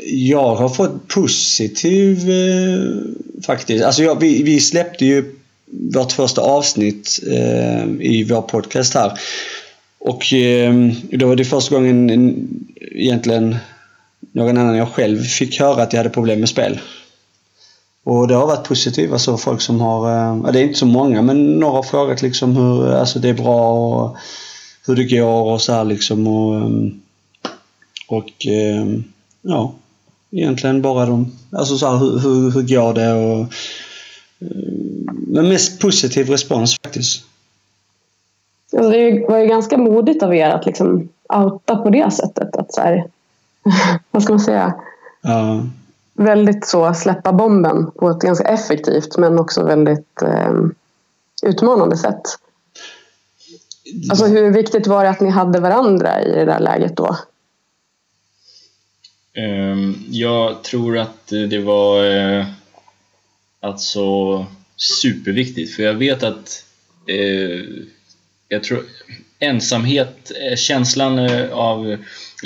[0.06, 3.84] jag har fått positiv eh, faktiskt.
[3.84, 5.34] Alltså jag, vi, vi släppte ju
[5.66, 9.18] vårt första avsnitt eh, i vår podcast här.
[9.98, 10.74] Och eh,
[11.10, 12.48] då var det första gången en,
[12.92, 13.56] egentligen
[14.34, 16.80] någon annan än jag själv fick höra att jag hade problem med spel.
[18.04, 19.12] Och det har varit positivt.
[19.12, 22.22] Alltså folk som har, eh, ja, det är inte så många, men några har frågat
[22.22, 24.16] liksom hur alltså det är bra och
[24.86, 26.26] hur det går och så här liksom.
[26.26, 26.70] Och, eh,
[28.08, 28.86] och eh,
[29.42, 29.74] ja,
[30.30, 33.46] egentligen bara de, alltså så här, hur, hur, hur går det och
[35.26, 37.24] men mest positiv respons faktiskt.
[38.76, 42.56] Alltså det var ju ganska modigt av er att liksom outa på det sättet.
[42.56, 43.04] Att så här,
[44.10, 44.74] vad ska man säga?
[45.22, 45.66] Ja,
[46.16, 50.52] Väldigt så släppa bomben på ett ganska effektivt men också väldigt eh,
[51.42, 52.22] utmanande sätt.
[54.10, 57.16] Alltså hur viktigt var det att ni hade varandra i det där läget då?
[59.34, 62.46] Ehm, Jag tror att det var eh,
[63.60, 64.46] alltså
[64.76, 66.64] superviktigt för jag vet att
[67.06, 67.64] eh,
[68.48, 68.84] jag tror
[69.38, 71.18] ensamhet, eh, känslan
[71.52, 71.96] av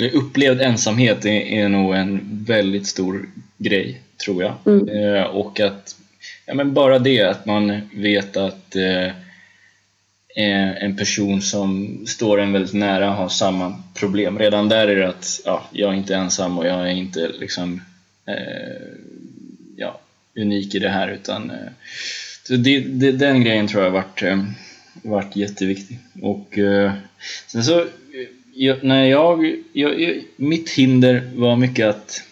[0.07, 4.53] upplevd ensamhet är, är nog en väldigt stor grej tror jag.
[4.65, 4.89] Mm.
[4.89, 5.95] Eh, och att
[6.45, 9.05] ja, men bara det att man vet att eh,
[10.35, 14.39] eh, en person som står en väldigt nära har samma problem.
[14.39, 17.81] Redan där är det att ja, jag är inte ensam och jag är inte liksom
[18.27, 18.87] eh,
[19.75, 19.99] ja,
[20.35, 21.71] unik i det här utan eh,
[22.49, 24.43] det, det, den grejen tror jag varit, eh,
[25.03, 25.99] varit jätteviktig.
[26.21, 26.93] Och eh,
[27.47, 27.87] sen så, eh,
[28.61, 32.23] jag, när jag, jag, jag, mitt hinder var mycket att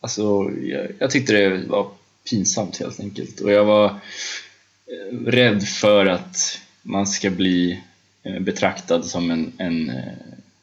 [0.00, 1.90] alltså, jag, jag tyckte det var
[2.30, 7.80] pinsamt helt enkelt och jag var eh, rädd för att man ska bli
[8.22, 10.12] eh, betraktad som en, en eh,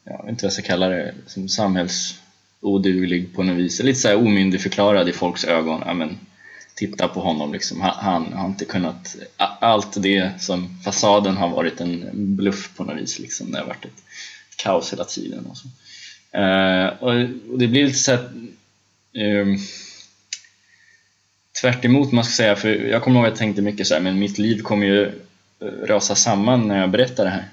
[0.03, 3.83] jag vet inte vad jag ska kalla det, som samhällsoduglig på något vis.
[3.83, 5.81] Lite så här omyndigförklarad i folks ögon.
[5.85, 6.17] Ja, men,
[6.75, 7.81] titta på honom liksom.
[7.81, 9.15] Han, han har inte kunnat...
[9.37, 13.19] Allt det som fasaden har varit en bluff på något vis.
[13.19, 13.51] Liksom.
[13.51, 14.03] Det har varit ett
[14.63, 15.45] kaos hela tiden.
[15.45, 15.67] Och så.
[16.37, 17.09] Eh, och,
[17.51, 18.19] och det blir lite så här,
[19.13, 19.45] eh,
[21.61, 22.55] tvärt emot man ska säga.
[22.55, 25.05] För jag kommer ihåg att jag tänkte mycket så här, men mitt liv kommer ju
[25.59, 27.45] eh, rasa samman när jag berättar det här.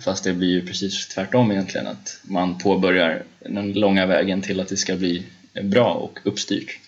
[0.00, 4.68] Fast det blir ju precis tvärtom egentligen, att man påbörjar den långa vägen till att
[4.68, 5.22] det ska bli
[5.62, 6.78] bra och uppstyrt.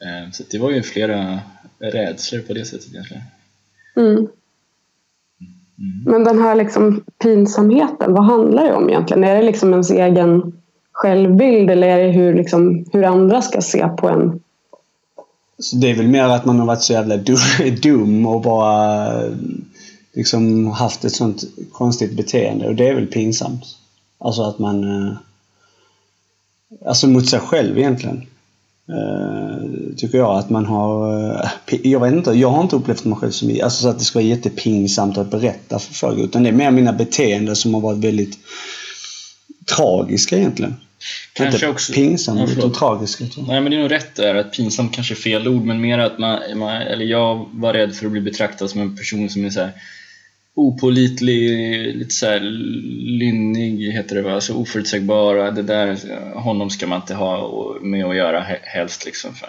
[0.00, 1.40] Eh, så det var ju flera
[1.78, 3.22] rädslor på det sättet egentligen.
[3.96, 4.28] Mm.
[6.06, 9.24] Men den här liksom pinsamheten, vad handlar det om egentligen?
[9.24, 10.52] Är det liksom ens egen
[10.92, 14.40] självbild eller är det hur, liksom, hur andra ska se på en?
[15.58, 19.08] Så det är väl mer att man har varit så jävla dum- dum och bara
[20.12, 23.62] liksom haft ett sånt konstigt beteende och det är väl pinsamt.
[24.18, 24.84] Alltså att man...
[24.84, 25.12] eh,
[26.86, 28.26] Alltså mot sig själv egentligen.
[28.88, 29.66] Eh,
[29.96, 31.20] tycker jag att man har...
[31.42, 31.50] eh,
[31.82, 33.58] Jag vet inte, jag har inte upplevt mig själv som...
[33.62, 36.18] Alltså så att det ska vara jättepinsamt att berätta för folk.
[36.18, 38.38] Utan det är mer mina beteenden som har varit väldigt
[39.76, 40.74] tragiska egentligen.
[41.32, 43.24] Kanske inte också- pinsamt, Ja, utan tragiska.
[43.48, 45.98] Nej men det är nog rätt där att pinsamt kanske är fel ord men mer
[45.98, 49.44] att man, man eller jag var rädd för att bli betraktad som en person som
[49.44, 49.72] är så här
[50.56, 55.50] opålitlig, lite så här lynnig heter det va, alltså oförutsägbar.
[55.50, 55.96] Det där,
[56.34, 57.50] honom ska man inte ha
[57.80, 59.46] med att göra helst liksom för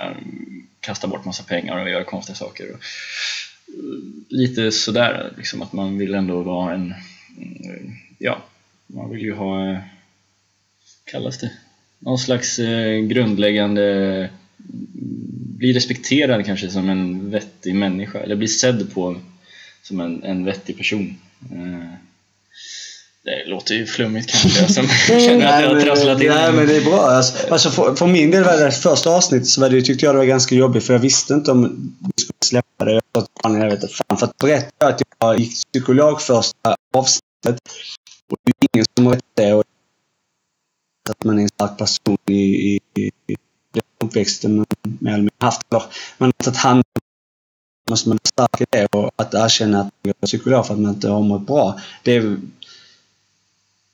[1.07, 2.71] bort massa pengar och göra konstiga saker.
[2.71, 2.79] Och,
[4.29, 6.93] lite sådär liksom att man vill ändå vara en,
[8.17, 8.41] ja,
[8.87, 9.77] man vill ju ha
[11.11, 11.51] kallas det?
[11.99, 14.29] Någon slags eh, grundläggande
[15.57, 19.15] bli respekterad kanske som en vettig människa eller bli sedd på
[19.87, 21.15] som en, en vettig person.
[21.51, 21.93] Eh,
[23.23, 26.67] det låter ju flummigt kanske jag som känner att jag har trasslat in nej, men
[26.67, 27.01] det är bra.
[27.01, 30.15] Alltså, alltså för, för min del var det första avsnittet så var det, tyckte jag
[30.15, 31.61] det var ganska jobbigt för jag visste inte om
[31.99, 32.93] vi skulle släppa det.
[32.93, 33.03] Jag
[33.43, 34.17] sa jag vet inte fan.
[34.17, 37.61] För att berätta att jag gick psykolog första avsnittet
[38.31, 39.53] och det är ingen som har vet det.
[39.53, 39.63] Och
[41.09, 43.35] att man är en stark person i, i, i
[43.73, 45.69] den uppväxten man mer eller mindre haft.
[46.19, 47.06] Tagit hand om
[47.89, 50.79] måste man vara stark i det och att erkänna att man är psykolog för att
[50.79, 51.79] man inte har mått bra.
[52.03, 52.37] Det är,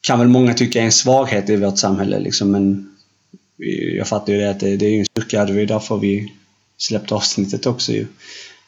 [0.02, 2.94] kan väl många tycka är en svaghet i vårt samhälle liksom, men
[3.98, 5.46] jag fattar ju det att det, det är ju en styrka.
[5.46, 6.34] Det var ju därför vi
[6.78, 8.08] släppte avsnittet också ju.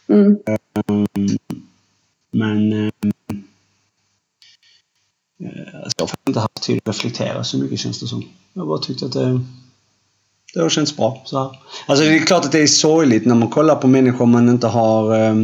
[0.07, 0.37] Mm.
[2.31, 2.91] Men eh,
[5.39, 8.29] eh, alltså, jag har inte haft tid att reflektera så mycket känns det som.
[8.53, 9.41] Jag bara tyckte att det,
[10.55, 11.21] det har känts bra.
[11.25, 11.55] Så.
[11.85, 14.67] Alltså det är klart att det är sorgligt när man kollar på människor man inte
[14.67, 15.19] har...
[15.19, 15.35] Eh,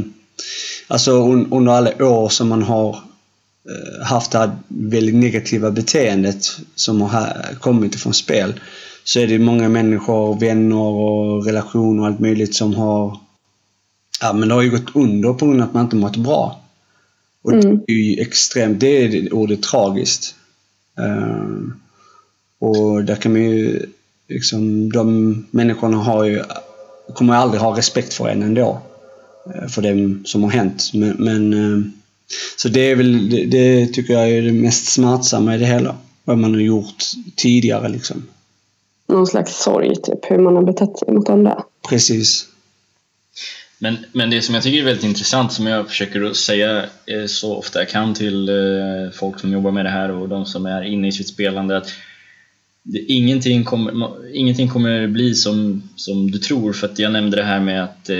[0.87, 2.89] alltså un, under alla år som man har
[3.69, 6.45] eh, haft det här väldigt negativa beteendet
[6.75, 8.59] som har kommit ifrån spel.
[9.03, 13.17] Så är det många människor, vänner och relationer och allt möjligt som har...
[14.21, 16.61] Ja men det har ju gått under på grund av att man inte mått bra.
[17.43, 17.79] Och Mm.
[17.87, 20.35] det är ju extremt, det är det ordet tragiskt.
[20.99, 21.45] Eh,
[22.59, 23.85] och där kan man ju
[24.33, 26.43] liksom, de människorna har ju,
[27.15, 28.81] kommer aldrig ha respekt för en ändå.
[29.55, 30.91] eh, För det som har hänt.
[30.93, 31.85] Men, men eh,
[32.57, 35.95] så det är väl, det, det tycker jag är det mest smärtsamma i det hela.
[36.23, 37.03] Vad man har gjort
[37.35, 38.27] tidigare liksom.
[39.07, 41.63] Någon slags sorg, typ, hur man har betett sig mot andra.
[41.89, 42.47] Precis.
[43.79, 47.25] Men, men det som jag tycker är väldigt intressant, som jag försöker att säga eh,
[47.27, 48.49] så ofta jag kan till
[49.13, 51.87] folk som jobbar med det här och de som är inne i sitt spelande, att
[52.83, 56.73] det, ingenting, kommer, ma- ingenting kommer bli som, som du tror.
[56.73, 58.15] För att jag nämnde det här med att eh,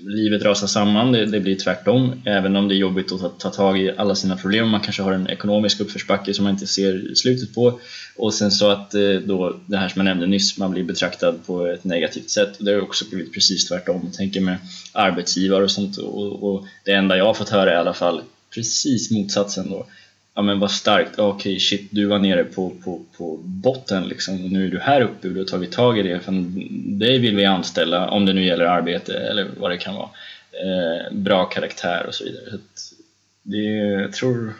[0.00, 2.12] livet rasar samman, det, det blir tvärtom.
[2.24, 5.02] Även om det är jobbigt att ta, ta tag i alla sina problem, man kanske
[5.02, 7.80] har en ekonomisk uppförsbacke som man inte ser slutet på.
[8.16, 11.46] Och sen så att eh, då, det här som jag nämnde nyss, man blir betraktad
[11.46, 12.58] på ett negativt sätt.
[12.58, 14.00] Och det har också blivit precis tvärtom.
[14.04, 14.56] Jag tänker med
[14.92, 15.96] arbetsgivare och sånt.
[15.96, 18.20] Och, och det enda jag har fått höra är i alla fall
[18.54, 19.86] precis motsatsen då.
[20.38, 24.50] Ja men vad starkt, okej shit du var nere på, på, på botten liksom och
[24.52, 26.20] nu är du här uppe och du har tagit tag i det.
[26.20, 26.32] För
[26.98, 30.08] dig vill vi anställa, om det nu gäller arbete eller vad det kan vara.
[30.52, 32.44] Eh, bra karaktär och så vidare.
[32.74, 32.94] Så
[33.42, 34.52] det, är- jag tror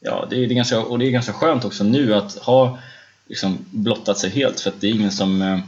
[0.00, 2.78] Ja, det är, det är ganska, och det är ganska skönt också nu att ha
[3.26, 5.42] liksom blottat sig helt för att det är ingen som...
[5.42, 5.58] eh,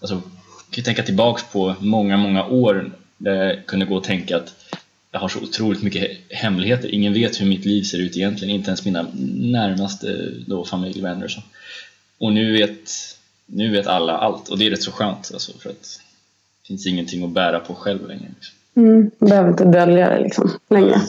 [0.00, 0.22] Alltså,
[0.70, 4.54] kan tänka tillbaks på många, många år där jag kunde gå och tänka att
[5.16, 6.94] jag har så otroligt mycket he- hemligheter.
[6.94, 9.06] Ingen vet hur mitt liv ser ut egentligen, inte ens mina
[9.36, 11.40] närmaste då, familj, vänner och så.
[12.18, 12.90] Och nu vet,
[13.46, 16.00] nu vet alla allt och det är rätt så skönt alltså, för att
[16.62, 18.28] det finns ingenting att bära på själv längre.
[18.34, 18.54] Liksom.
[18.76, 19.10] Mm.
[19.18, 21.00] Behöver inte dölja det liksom, längre.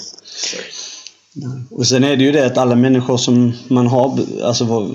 [1.69, 4.91] Och sen är det ju det att alla människor som man har, alltså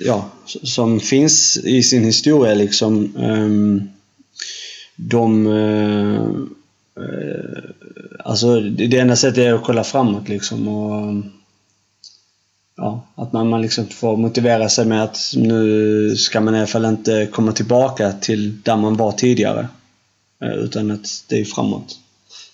[0.00, 3.88] ja, som finns i sin historia liksom, ehm,
[4.96, 5.46] de...
[6.96, 7.70] eh,
[8.24, 11.22] alltså det enda sättet är att kolla framåt liksom och...
[12.78, 16.66] Ja, att man, man liksom får motivera sig med att nu ska man i alla
[16.66, 19.68] fall inte komma tillbaka till där man var tidigare.
[20.42, 21.98] Eh, Utan att det är framåt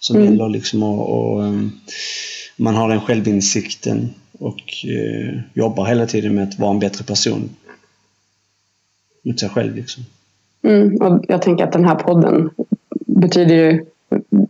[0.00, 0.28] som Mm.
[0.32, 1.72] gäller liksom och, och ehm,
[2.56, 7.50] man har den självinsikten och eh, jobbar hela tiden med att vara en bättre person.
[9.24, 10.04] Mot sig själv liksom.
[10.62, 10.96] Mm.
[10.96, 12.50] Och jag tänker att den här podden
[13.06, 13.84] betyder ju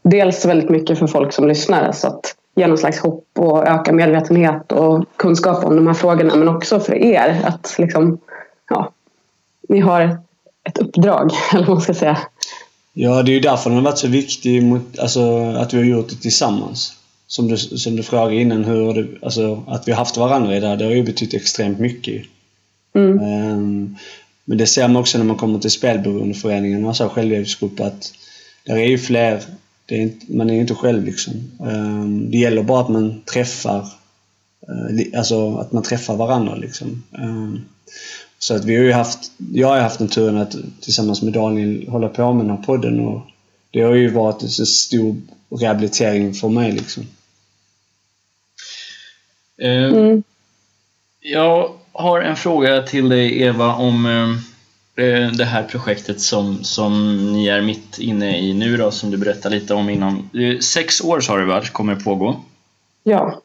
[0.03, 1.93] dels väldigt mycket för folk som lyssnar.
[1.93, 6.37] Så att ge någon slags hopp och öka medvetenhet och kunskap om de här frågorna.
[6.37, 8.19] Men också för er att liksom,
[8.71, 8.93] ja,
[9.69, 10.19] ni har
[10.69, 12.19] ett uppdrag, eller vad man ska säga.
[12.93, 15.85] Ja, det är ju därför den har varit så viktig mot, alltså, att vi har
[15.85, 16.93] gjort det tillsammans.
[17.27, 20.61] Som du, som du frågade innan, hur det, alltså, att vi har haft varandra i
[20.61, 22.23] det här, det har ju betytt extremt mycket.
[22.95, 23.19] Mm.
[23.19, 23.97] Um,
[24.45, 28.13] men det ser man också när man kommer till spelberoendeföreningen och så självhjälpsgrupp att
[28.65, 29.43] där är ju fler.
[29.87, 31.35] Det är inte, man är ju inte själv liksom.
[31.61, 33.79] Um, det gäller bara att man träffar
[34.69, 37.03] uh, alltså att man träffar varandra liksom.
[37.11, 37.65] Um,
[38.39, 41.89] så att vi har ju haft, jag har haft den turen att tillsammans med Daniel
[41.89, 43.23] hålla på med den här podden och
[43.71, 45.17] det har ju varit en så stor
[45.61, 47.03] rehabilitering för mig liksom.
[49.63, 50.23] Eh, Mm.
[51.21, 54.52] Jag har en fråga till dig Eva om eh,
[55.37, 59.55] det här projektet som, som ni är mitt inne i nu då, som du berättade
[59.55, 60.31] lite om innan.
[60.35, 62.41] Eh, Sex år sa du va, kommer pågå?
[63.05, 63.43] Ja.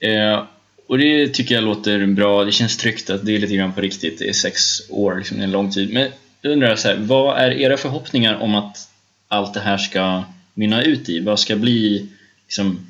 [0.00, 0.42] Eh,
[0.86, 3.80] och det tycker jag låter bra, det känns tryggt att det är lite grann på
[3.80, 5.92] riktigt, det är sex år, liksom, en lång tid.
[5.92, 6.08] Men
[6.40, 8.88] jag undrar så här, vad är era förhoppningar om att
[9.28, 10.22] allt det här ska
[10.54, 11.20] mynna ut i?
[11.20, 12.08] Vad ska bli
[12.46, 12.86] liksom,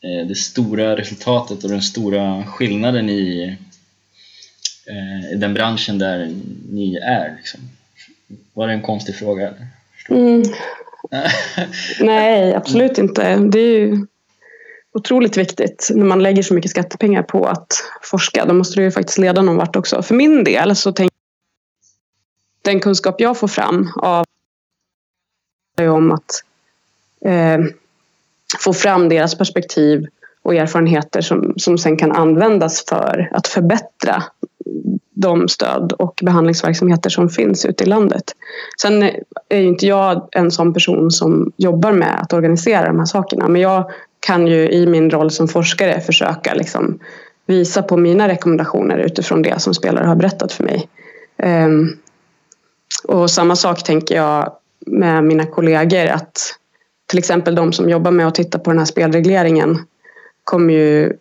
[0.00, 3.56] eh, det stora resultatet och den stora skillnaden i
[4.86, 6.34] eh, den branschen där
[6.72, 7.36] ni är?
[7.36, 7.60] Liksom?
[8.52, 9.54] Var det en konstig fråga?
[10.08, 10.42] Mm.
[12.00, 13.36] Nej, absolut inte.
[13.36, 14.06] Det är ju
[14.92, 18.44] otroligt viktigt när man lägger så mycket skattepengar på att forska.
[18.44, 20.02] Då måste det ju faktiskt leda någon vart också.
[20.02, 21.14] För min del så tänker
[22.64, 24.24] jag den kunskap jag får fram av
[25.80, 26.42] om att
[27.24, 27.58] eh,
[28.58, 30.06] få fram deras perspektiv
[30.42, 34.22] och erfarenheter som, som sen kan användas för att förbättra
[35.14, 38.24] de stöd och behandlingsverksamheter som finns ute i landet.
[38.82, 39.02] Sen
[39.48, 43.48] är ju inte jag en sån person som jobbar med att organisera de här sakerna
[43.48, 43.90] men jag
[44.20, 46.98] kan ju i min roll som forskare försöka liksom
[47.46, 50.88] visa på mina rekommendationer utifrån det som spelare har berättat för mig.
[51.36, 51.88] Ehm,
[53.04, 54.52] och samma sak tänker jag
[54.86, 56.38] med mina kollegor att
[57.06, 59.78] till exempel de som jobbar med att titta på den här spelregleringen
[60.44, 61.12] kommer ju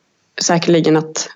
[0.42, 1.30] säkerligen att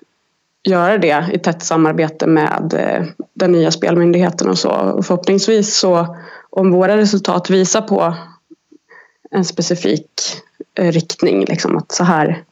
[0.66, 4.70] göra det i tätt samarbete med eh, den nya spelmyndigheten och så.
[4.70, 6.16] Och förhoppningsvis så
[6.50, 8.14] om våra resultat visar på
[9.30, 10.10] en specifik
[10.78, 12.44] eh, riktning, liksom att så här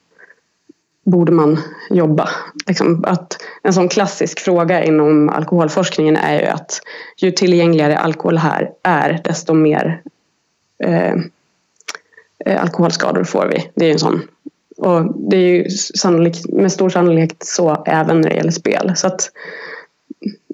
[1.04, 1.58] borde man
[1.90, 2.28] jobba.
[2.66, 6.80] Liksom att en sån klassisk fråga inom alkoholforskningen är ju att
[7.16, 10.02] ju tillgängligare alkohol här är desto mer
[10.84, 11.14] eh,
[12.46, 13.70] eh alkoholskador får vi.
[13.74, 14.22] Det är ju en sån
[14.76, 18.92] och det är ju sannolikt, med stor sannolikhet så även när det gäller spel.
[18.96, 19.30] Så att,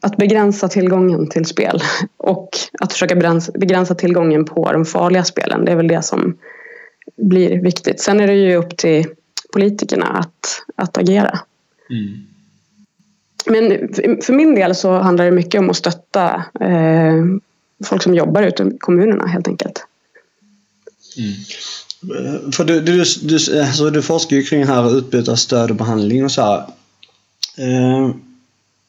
[0.02, 1.82] att begränsa tillgången till spel
[2.16, 2.48] och
[2.80, 6.36] att försöka begränsa, tillgången på de farliga spelen, det är väl det som
[7.16, 8.00] blir viktigt.
[8.00, 9.06] Sen är det ju upp till
[9.52, 11.38] politikerna att, att agera.
[11.90, 12.26] Mm.
[13.46, 13.70] Men
[14.22, 17.24] för min del så handlar det mycket om att stötta eh,
[17.84, 19.86] folk som jobbar ute i kommunerna helt enkelt.
[21.18, 21.32] Mm.
[22.52, 26.24] För du, du, du, alltså du forskar ju kring här utbyte av stöd och behandling
[26.24, 26.58] och så här.
[27.58, 28.10] Eh,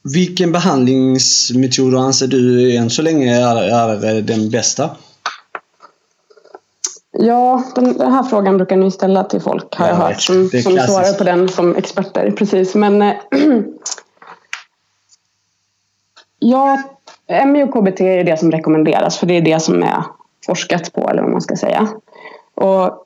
[0.04, 3.56] vilken behandlingsmetod anser du än så länge är,
[4.04, 4.90] är den bästa?
[7.12, 10.50] Ja, den, den här frågan brukar ni ställa till folk har jag, jag hört som,
[10.50, 12.32] som svarar på den som experter.
[12.32, 13.14] Precis, men äh,
[16.40, 16.82] ja,
[17.46, 20.04] MI och KBT är det som rekommenderas för det är det som är
[20.46, 21.90] forskat på eller vad man ska säga.
[22.62, 23.06] Och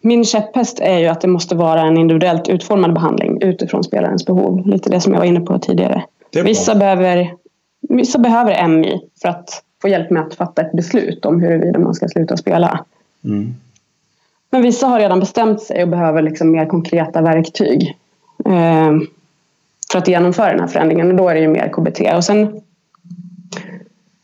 [0.00, 4.66] min käpphäst är ju att det måste vara en individuellt utformad behandling utifrån spelarens behov.
[4.66, 6.04] Lite det som jag var inne på tidigare.
[6.44, 7.34] Vissa behöver,
[7.80, 11.94] vissa behöver MI för att få hjälp med att fatta ett beslut om huruvida man
[11.94, 12.84] ska sluta spela.
[13.24, 13.54] Mm.
[14.50, 17.96] Men vissa har redan bestämt sig och behöver liksom mer konkreta verktyg
[18.44, 18.92] eh,
[19.92, 21.10] för att genomföra den här förändringen.
[21.10, 22.16] Och då är det ju mer KBT.
[22.16, 22.60] Och sen,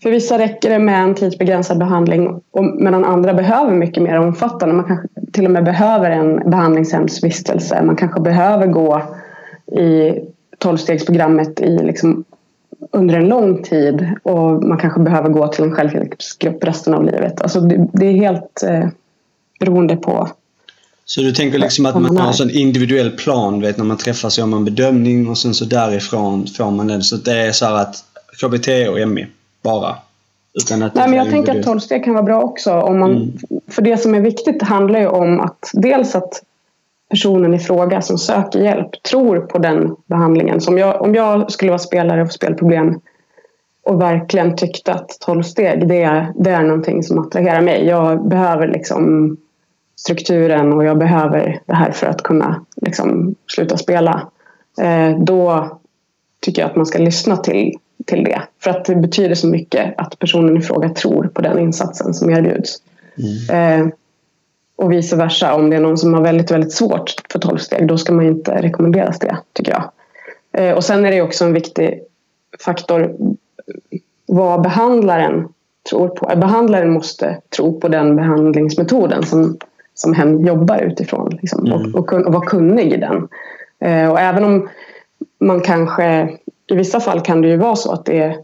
[0.03, 2.41] för vissa räcker det med en tidsbegränsad behandling
[2.79, 4.75] medan andra behöver mycket mer omfattande.
[4.75, 7.83] Man kanske till och med behöver en behandlingshemsvistelse.
[7.83, 9.03] Man kanske behöver gå
[9.73, 10.13] i
[10.59, 12.25] tolvstegsprogrammet i liksom
[12.93, 17.41] under en lång tid och man kanske behöver gå till en självhjälpsgrupp resten av livet.
[17.41, 18.89] Alltså det, det är helt eh,
[19.61, 20.29] beroende på
[21.05, 24.47] Så du tänker liksom att man har en individuell plan, vet när man träffas gör
[24.47, 27.03] man bedömning och sen så därifrån får man den.
[27.03, 28.05] Så det är så att
[28.41, 29.27] KBT och ME
[29.63, 29.97] bara?
[30.63, 32.73] Utan att Nej, men jag tänker att 12 steg kan vara bra också.
[32.73, 33.33] Om man, mm.
[33.69, 36.43] För det som är viktigt handlar ju om att dels att
[37.11, 40.61] personen i fråga som söker hjälp tror på den behandlingen.
[40.61, 43.01] Så om, jag, om jag skulle vara spelare och spelproblem
[43.83, 47.87] och verkligen tyckte att 12 steg det är, det är någonting som attraherar mig.
[47.87, 49.37] Jag behöver liksom
[49.97, 54.29] strukturen och jag behöver det här för att kunna liksom, sluta spela.
[54.81, 55.69] Eh, då
[56.41, 57.79] tycker jag att man ska lyssna till,
[58.11, 58.43] till det.
[58.63, 62.31] För att det betyder så mycket att personen i fråga tror på den insatsen som
[62.31, 62.77] erbjuds.
[63.19, 63.81] Mm.
[63.81, 63.93] Eh,
[64.77, 67.99] och vice versa, om det är någon som har väldigt, väldigt svårt för tolvsteg, då
[67.99, 69.91] ska man inte rekommenderas det, tycker jag.
[70.53, 72.03] Eh, och sen är det också en viktig
[72.65, 73.17] faktor
[74.27, 75.49] vad behandlaren
[75.91, 76.37] tror på.
[76.37, 79.57] Behandlaren måste tro på den behandlingsmetoden som,
[79.95, 81.95] som hen jobbar utifrån liksom, mm.
[81.95, 83.29] och, och, och vara kunnig i den.
[83.81, 84.69] Eh, och även om
[85.41, 86.29] man kanske,
[86.71, 88.37] i vissa fall kan det ju vara så att det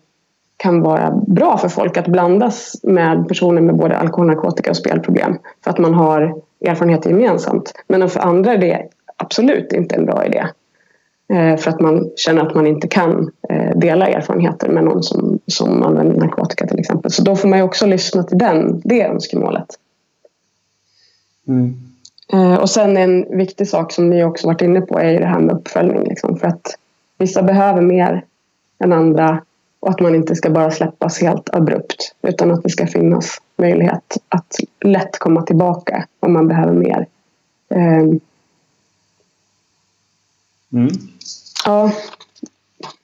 [0.56, 5.38] kan vara bra för folk att blandas med personer med både alkohol, narkotika och spelproblem
[5.64, 7.72] för att man har erfarenheter gemensamt.
[7.88, 10.46] Men för andra är det absolut inte en bra idé.
[11.32, 15.38] Eh, för att man känner att man inte kan eh, dela erfarenheter med någon som,
[15.46, 17.10] som använder narkotika till exempel.
[17.10, 19.66] Så då får man ju också lyssna till den, det önskemålet.
[21.48, 21.74] Mm.
[22.32, 25.26] Eh, och sen en viktig sak som ni också varit inne på är ju det
[25.26, 26.04] här med uppföljning.
[26.08, 26.76] Liksom, för att
[27.18, 28.24] vissa behöver mer
[28.78, 29.42] än andra
[29.80, 34.16] och att man inte ska bara släppas helt abrupt utan att det ska finnas möjlighet
[34.28, 37.06] att lätt komma tillbaka om man behöver mer.
[40.72, 40.90] Mm.
[41.64, 41.92] Ja.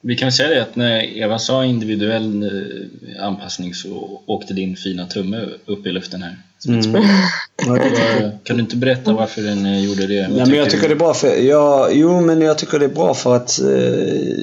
[0.00, 5.06] Vi kan säga det att när Eva sa individuell eh, anpassning så åkte din fina
[5.06, 6.36] tumme upp i luften här.
[6.68, 6.82] Mm.
[8.44, 10.28] kan du inte berätta varför den eh, gjorde det?
[10.28, 11.36] Nej, men jag tycker det är bra för...
[11.36, 13.66] Ja, jo, men jag tycker det är bra för att eh,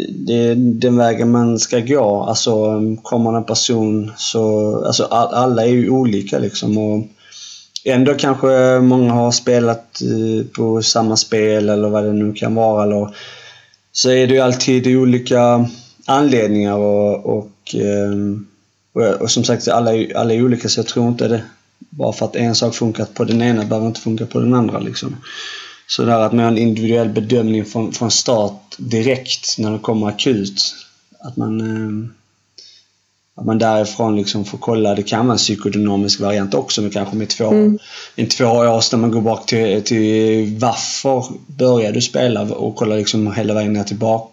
[0.10, 2.24] det är den vägen man ska gå.
[2.24, 4.76] Alltså, kommer en person så...
[4.86, 6.78] Alltså, all, alla är ju olika liksom.
[6.78, 7.04] Och
[7.86, 12.84] ändå kanske många har spelat eh, på samma spel eller vad det nu kan vara.
[12.84, 13.16] Eller,
[13.92, 15.70] så är det ju alltid olika
[16.06, 18.46] anledningar och, och, ehm,
[18.94, 21.42] och, och som sagt, alla alla är olika så jag tror inte det
[21.90, 24.80] bara för att en sak funkat på den ena behöver inte funka på den andra.
[24.80, 25.16] Liksom.
[25.88, 30.08] Så där att man har en individuell bedömning från, från start direkt när det kommer
[30.08, 30.76] akut.
[31.20, 32.14] Att man, ehm,
[33.36, 34.96] att man därifrån liksom får kolla.
[34.96, 37.80] Det kan vara en psykodynamisk variant också, men kanske med två, mm.
[38.16, 42.96] en två års när man går bak till, till varför började du spela och kolla
[42.96, 44.32] liksom hela vägen ner till bak,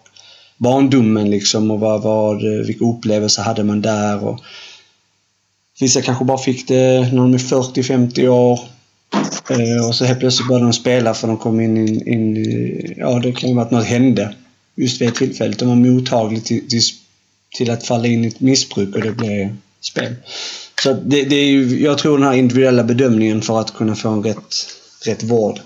[0.57, 4.25] barndomen liksom och vad, vad, vilka upplevelser hade man där.
[4.25, 4.41] Och
[5.81, 8.61] vissa kanske bara fick det när de är 40-50 år.
[9.51, 13.18] Eh, och så helt plötsligt började de spela för de kom in, in, in ja
[13.18, 14.35] det kan ju vara att något hände
[14.77, 15.59] just vid det tillfället.
[15.59, 16.83] De var mottagliga till, till
[17.57, 20.14] till att falla in i ett missbruk och det blev spel.
[20.83, 24.09] Så det, det, är ju, jag tror den här individuella bedömningen för att kunna få
[24.09, 24.55] en rätt,
[25.07, 25.59] rätt vård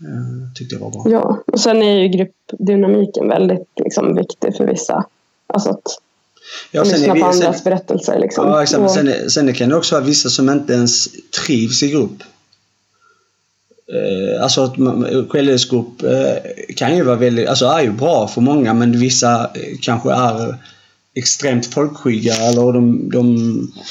[0.00, 1.02] eh, tyckte jag var bra.
[1.06, 5.04] Ja, och sen är ju gruppdynamiken väldigt liksom, viktig för vissa.
[5.46, 5.98] Alltså att
[6.70, 8.18] ja, lyssna på andras sen, berättelser.
[8.18, 8.48] Liksom.
[8.48, 8.82] Ja, exakt.
[8.82, 11.08] Och, sen, sen kan det också vara vissa som inte ens
[11.46, 12.22] trivs i grupp.
[13.92, 14.74] Eh, alltså att
[15.30, 19.78] självhjälpsgrupp eh, kan ju vara väldigt, alltså är ju bra för många men vissa eh,
[19.80, 20.58] kanske är
[21.14, 23.36] extremt folkskygga eller de, de...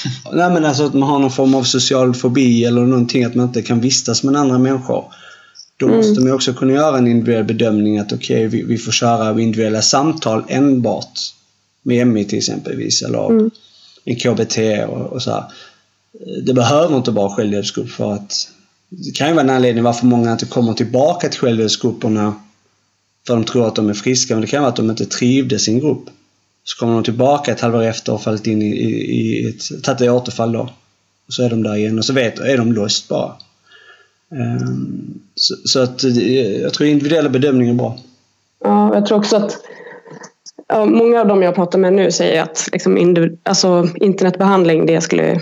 [0.34, 3.46] Nej men alltså att man har någon form av social fobi eller någonting att man
[3.46, 5.06] inte kan vistas med andra människor.
[5.78, 5.98] Då mm.
[5.98, 9.42] måste man också kunna göra en individuell bedömning att okej, okay, vi, vi, får köra
[9.42, 11.20] individuella samtal enbart
[11.82, 13.52] med MI till exempelvis eller mm.
[14.06, 14.58] en KBT
[14.90, 15.44] och, och så här.
[16.44, 18.50] Det behöver inte vara självhjälpsgrupp för att
[18.90, 22.36] det kan ju vara en anledning varför många inte kommer tillbaka till självhjälpsgrupperna
[23.28, 25.68] för de tror att de är friska, men det kan vara att de inte trivdes
[25.68, 26.04] i en grupp.
[26.64, 30.02] Så kommer de tillbaka ett halvår efter och fallit in i, i, i ett, tagit
[30.02, 30.70] ett återfall då.
[31.28, 33.36] Och så är de där igen och så vet, är de lost bara.
[34.30, 36.04] Um, så, så, att
[36.62, 38.00] jag tror individuella bedömningar är bra.
[38.64, 39.58] Ja, jag tror också att
[40.72, 45.40] ja, många av dem jag pratar med nu säger att liksom, alltså, internetbehandling det skulle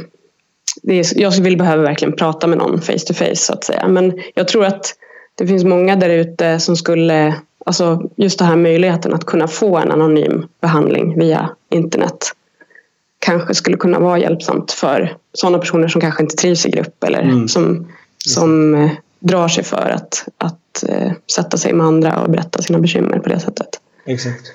[0.83, 3.87] är, jag vill behöva verkligen prata med någon face to face så att säga.
[3.87, 4.95] Men jag tror att
[5.35, 9.77] det finns många där ute som skulle, alltså just den här möjligheten att kunna få
[9.77, 12.17] en anonym behandling via internet
[13.19, 17.21] kanske skulle kunna vara hjälpsamt för sådana personer som kanske inte trivs i grupp eller
[17.21, 17.47] mm.
[17.47, 22.61] som, som eh, drar sig för att, att eh, sätta sig med andra och berätta
[22.61, 23.69] sina bekymmer på det sättet.
[24.05, 24.51] Exakt.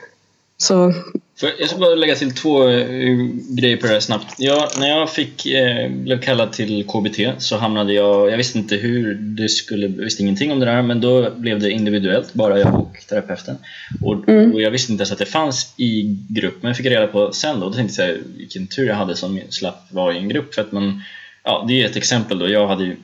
[1.36, 4.34] Så jag ska bara lägga till två uh, grejer på det här snabbt.
[4.38, 8.76] Jag, när jag fick, uh, blev kallad till KBT så hamnade jag, jag visste inte
[8.76, 12.74] hur det skulle, visste ingenting om det där men då blev det individuellt, bara jag
[12.74, 13.56] och terapeuten.
[14.02, 14.52] Och, mm.
[14.52, 17.32] och jag visste inte ens att det fanns i grupp men jag fick reda på
[17.32, 20.54] sen då, då tänkte jag vilken tur jag hade som slapp vara i en grupp
[20.54, 21.02] för att man
[21.44, 22.48] ja, det är ett exempel då.
[22.48, 22.96] Jag hade ju eh,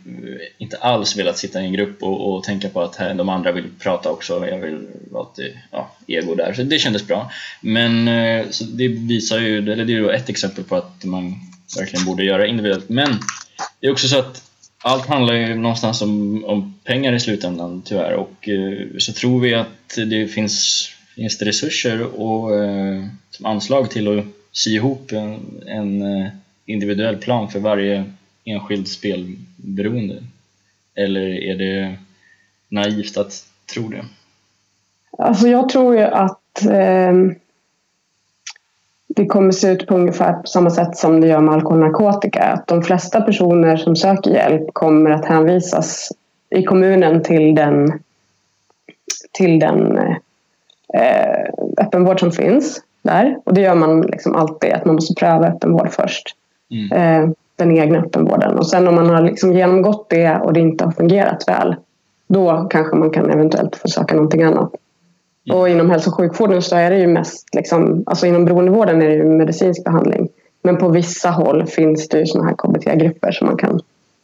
[0.59, 3.53] inte alls velat sitta i en grupp och, och tänka på att här, de andra
[3.53, 4.47] vill prata också.
[4.47, 5.27] Jag vill vara
[5.71, 7.31] ja, ego där, så det kändes bra.
[7.61, 11.35] Men eh, så det visar ju, eller det är ju ett exempel på att man
[11.79, 12.89] verkligen borde göra individuellt.
[12.89, 13.19] Men
[13.81, 14.43] det är också så att
[14.83, 19.55] allt handlar ju någonstans om, om pengar i slutändan tyvärr och eh, så tror vi
[19.55, 22.51] att det finns, finns det resurser och
[23.31, 26.05] som anslag till att sy ihop en, en
[26.67, 28.05] individuell plan för varje
[28.45, 30.23] enskild spelberoende?
[30.95, 31.97] Eller är det
[32.69, 34.05] naivt att tro det?
[35.19, 37.13] Alltså jag tror ju att eh,
[39.17, 41.89] det kommer se ut på ungefär på samma sätt som det gör med alkohol och
[41.89, 42.43] narkotika.
[42.43, 46.13] Att de flesta personer som söker hjälp kommer att hänvisas
[46.51, 48.01] i kommunen till den,
[49.33, 49.99] till den
[50.95, 51.45] eh,
[51.79, 53.39] öppenvård som finns där.
[53.45, 56.37] Och det gör man liksom alltid, att man måste pröva öppenvård först.
[56.71, 56.93] Mm.
[56.93, 57.31] Eh,
[57.61, 58.59] den egna öppenvården.
[58.59, 61.77] Och sen om man har liksom genomgått det och det inte har fungerat väl,
[62.29, 64.73] då kanske man kan eventuellt få söka någonting annat.
[65.47, 65.59] Mm.
[65.59, 69.09] Och inom hälso och sjukvården så är det ju mest, liksom, alltså inom beroendevården är
[69.09, 70.29] det ju medicinsk behandling.
[70.63, 73.81] Men på vissa håll finns det ju sådana här KBT-grupper som man kan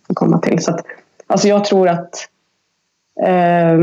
[0.06, 0.62] få komma till.
[0.62, 0.80] Så att,
[1.26, 2.28] alltså jag tror att
[3.22, 3.78] eh,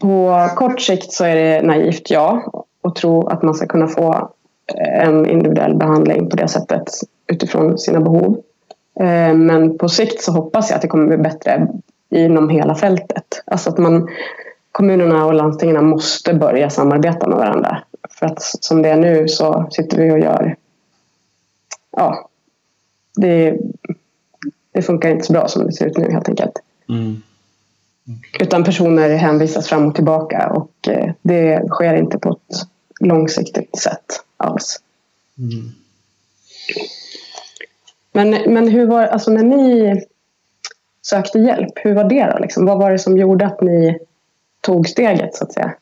[0.00, 2.52] på kort sikt så är det naivt, ja.
[2.80, 4.30] Och tro att man ska kunna få
[4.76, 6.84] en individuell behandling på det sättet
[7.26, 8.42] utifrån sina behov.
[9.00, 11.68] Eh, men på sikt så hoppas jag att det kommer bli bättre
[12.10, 13.42] inom hela fältet.
[13.44, 14.08] Alltså att man,
[14.72, 17.82] kommunerna och landstingen måste börja samarbeta med varandra.
[18.10, 20.56] För att som det är nu så sitter vi och gör...
[21.96, 22.28] Ja,
[23.16, 23.58] det,
[24.72, 26.52] det funkar inte så bra som det ser ut nu helt enkelt.
[26.88, 27.22] Mm.
[28.40, 32.56] Utan personer hänvisas fram och tillbaka och eh, det sker inte på ett
[33.00, 34.80] långsiktigt sätt alls.
[35.38, 35.72] Mm.
[38.12, 39.94] Men, men hur var, alltså när ni
[41.02, 42.38] sökte hjälp, hur var det då?
[42.38, 42.66] Liksom?
[42.66, 43.98] Vad var det som gjorde att ni
[44.60, 45.74] tog steget så att säga?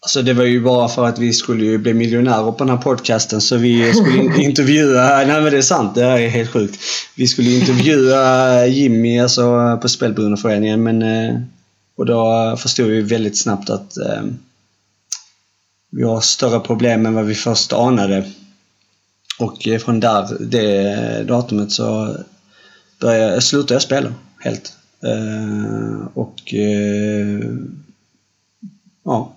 [0.00, 2.82] Alltså det var ju bara för att vi skulle ju bli miljonärer på den här
[2.82, 6.80] podcasten så vi skulle intervjua, nej men det är sant, det är helt sjukt.
[7.16, 11.40] Vi skulle intervjua Jimmy alltså på Spelberoendeföreningen men eh,
[11.96, 14.22] och då förstod vi väldigt snabbt att eh,
[15.96, 18.24] vi har större problem än vad vi först anade.
[19.38, 22.16] Och från där, det datumet så
[23.00, 24.72] började, slutade jag spela helt.
[25.04, 27.56] Uh, och uh,
[29.04, 29.32] ja,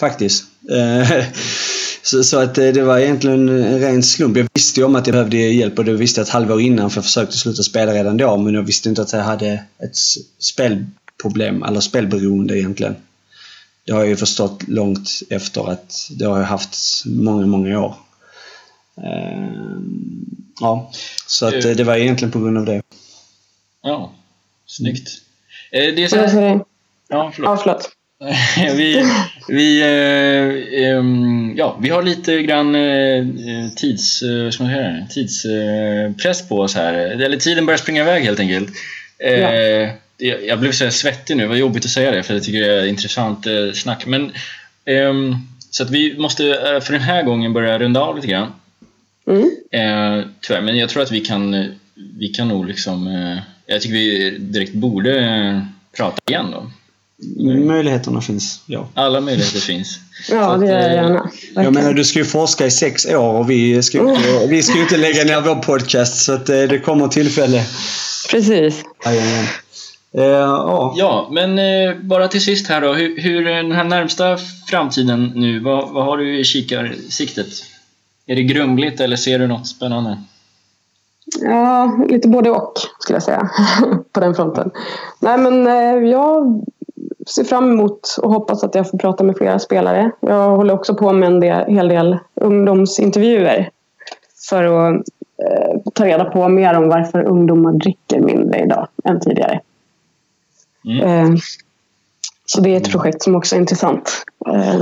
[0.00, 0.44] faktiskt.
[0.72, 1.24] Uh,
[2.02, 4.36] så, så, att det var egentligen en ren slump.
[4.36, 6.90] Jag visste ju om att jag behövde hjälp och det visste jag ett halvår innan
[6.90, 8.36] för jag försökte sluta spela redan då.
[8.36, 9.96] Men jag visste inte att jag hade ett
[10.38, 12.96] spelproblem, eller spelberoende egentligen.
[13.86, 16.76] Det har jag ju förstått långt efter att det har jag haft
[17.06, 17.94] många, många år.
[18.96, 20.24] Ehm,
[20.60, 20.90] ja,
[21.26, 22.82] så att det var egentligen på grund av det.
[23.82, 24.12] Ja,
[24.66, 25.08] snyggt.
[25.70, 26.60] Eh, det är så här...
[27.08, 27.50] Ja, förlåt.
[27.50, 27.90] Ja, förlåt.
[28.76, 29.04] vi,
[29.48, 31.04] vi, eh,
[31.56, 33.24] ja, vi har lite grann eh,
[33.76, 34.16] tids,
[34.50, 36.94] ska man säga, tidspress på oss här.
[36.94, 38.68] Eller tiden börjar springa iväg helt enkelt.
[39.18, 42.80] Ja jag blev så svettig nu, vad jobbigt att säga det för jag tycker det
[42.80, 44.06] är intressant eh, snack.
[44.06, 44.32] Men,
[44.84, 45.12] eh,
[45.70, 48.52] så att vi måste eh, för den här gången börja runda av lite grann.
[49.26, 49.50] Mm.
[49.70, 51.66] Eh, tyvärr, men jag tror att vi kan, eh,
[52.18, 53.06] vi kan nog liksom...
[53.06, 56.70] Eh, jag tycker vi direkt borde prata igen då.
[57.44, 58.88] Möjligheterna finns, ja.
[58.94, 59.98] Alla möjligheter finns.
[60.30, 61.30] Ja, det gör jag gärna.
[61.54, 64.62] Jag menar, du ska ju forska i sex år och vi ska ju inte, vi
[64.62, 67.64] ska inte lägga ner vår podcast så att det kommer tillfälle.
[68.30, 68.82] Precis.
[69.04, 69.44] Jajamän.
[69.44, 69.63] Uh, oh.
[70.16, 72.92] Ja, men uh, bara till sist här då.
[72.92, 74.36] Hur, hur den här närmsta
[74.66, 77.46] framtiden nu, vad, vad har du i kikarsiktet?
[78.26, 80.18] Är det grumligt eller ser du något spännande?
[81.42, 83.50] Ja, lite både och skulle jag säga
[84.12, 84.70] på den fronten.
[85.20, 86.64] Nej, men uh, jag
[87.26, 90.10] ser fram emot och hoppas att jag får prata med flera spelare.
[90.20, 93.70] Jag håller också på med en del, hel del ungdomsintervjuer
[94.48, 95.02] för att
[95.94, 99.60] ta reda på mer om varför ungdomar dricker mindre idag än tidigare.
[100.84, 101.06] Mm.
[101.06, 101.38] Eh,
[102.46, 104.24] så det är ett projekt som också är intressant.
[104.46, 104.80] Eh,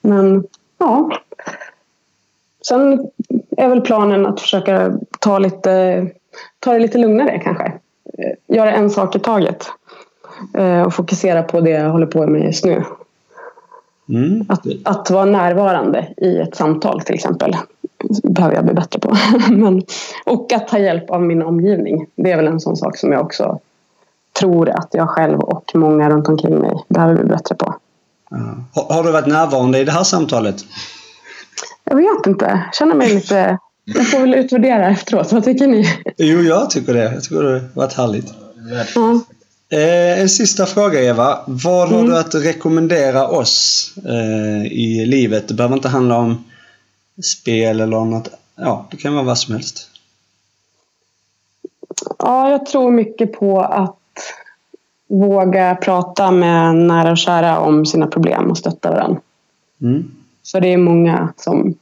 [0.00, 0.44] men
[0.78, 1.10] ja.
[2.68, 3.10] Sen
[3.56, 6.06] är väl planen att försöka ta, lite,
[6.58, 7.64] ta det lite lugnare kanske.
[8.18, 9.66] Eh, göra en sak i taget.
[10.86, 12.84] Och fokusera på det jag håller på med just nu.
[14.08, 14.46] Mm.
[14.48, 17.56] Att, att vara närvarande i ett samtal till exempel
[18.22, 19.16] behöver jag bli bättre på.
[19.50, 19.82] Men,
[20.24, 22.06] och att ta hjälp av min omgivning.
[22.16, 23.60] Det är väl en sån sak som jag också
[24.42, 27.74] tror att jag själv och många runt omkring mig behöver bli bättre på.
[28.30, 28.82] Ja.
[28.94, 30.64] Har du varit närvarande i det här samtalet?
[31.84, 32.44] Jag vet inte.
[32.44, 33.58] Jag känner mig lite...
[33.84, 35.32] Jag får väl utvärdera efteråt.
[35.32, 35.84] Vad tycker ni?
[36.16, 37.12] Jo, jag tycker det.
[37.14, 38.34] Jag tycker det har varit härligt.
[38.94, 39.20] Ja.
[39.78, 41.38] Eh, en sista fråga Eva.
[41.46, 42.10] Vad har mm.
[42.10, 45.48] du att rekommendera oss eh, i livet?
[45.48, 46.44] Det behöver inte handla om
[47.22, 48.28] spel eller något.
[48.56, 49.88] Ja, det kan vara vad som helst.
[52.18, 54.01] Ja, jag tror mycket på att
[55.08, 59.20] våga prata med nära och kära om sina problem och stötta varandra.
[59.80, 60.10] Mm.
[60.52, 61.74] För det är många som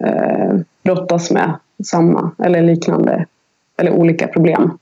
[0.00, 3.26] eh, brottas med samma eller liknande
[3.76, 4.78] eller olika problem.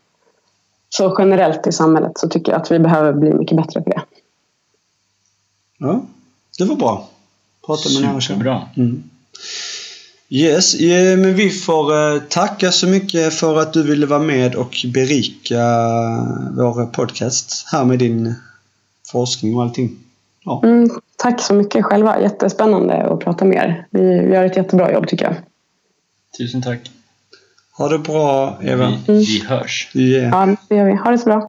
[0.89, 4.03] Så generellt i samhället så tycker jag att vi behöver bli mycket bättre på det.
[5.79, 6.03] Ja,
[6.59, 7.09] det var bra.
[7.67, 8.37] Prata med nära och kära.
[8.37, 8.63] Superbra.
[8.77, 9.03] Mm.
[10.33, 14.55] Yes, eh, men vi får eh, tacka så mycket för att du ville vara med
[14.55, 15.59] och berika
[16.57, 18.35] vår podcast här med din
[19.13, 19.97] forskning och allting.
[20.45, 22.21] Ja, Mm, tack så mycket själva.
[22.21, 23.87] Jättespännande att prata med er.
[23.91, 24.01] Vi
[24.35, 25.35] gör ett jättebra jobb tycker jag.
[26.39, 26.91] Tusen tack.
[27.79, 28.99] ha det bra Eva.
[29.07, 29.91] Vi, vi hörs.
[29.95, 30.49] Yeah.
[30.49, 30.93] Ja, det gör vi.
[30.97, 31.49] Ha det så bra.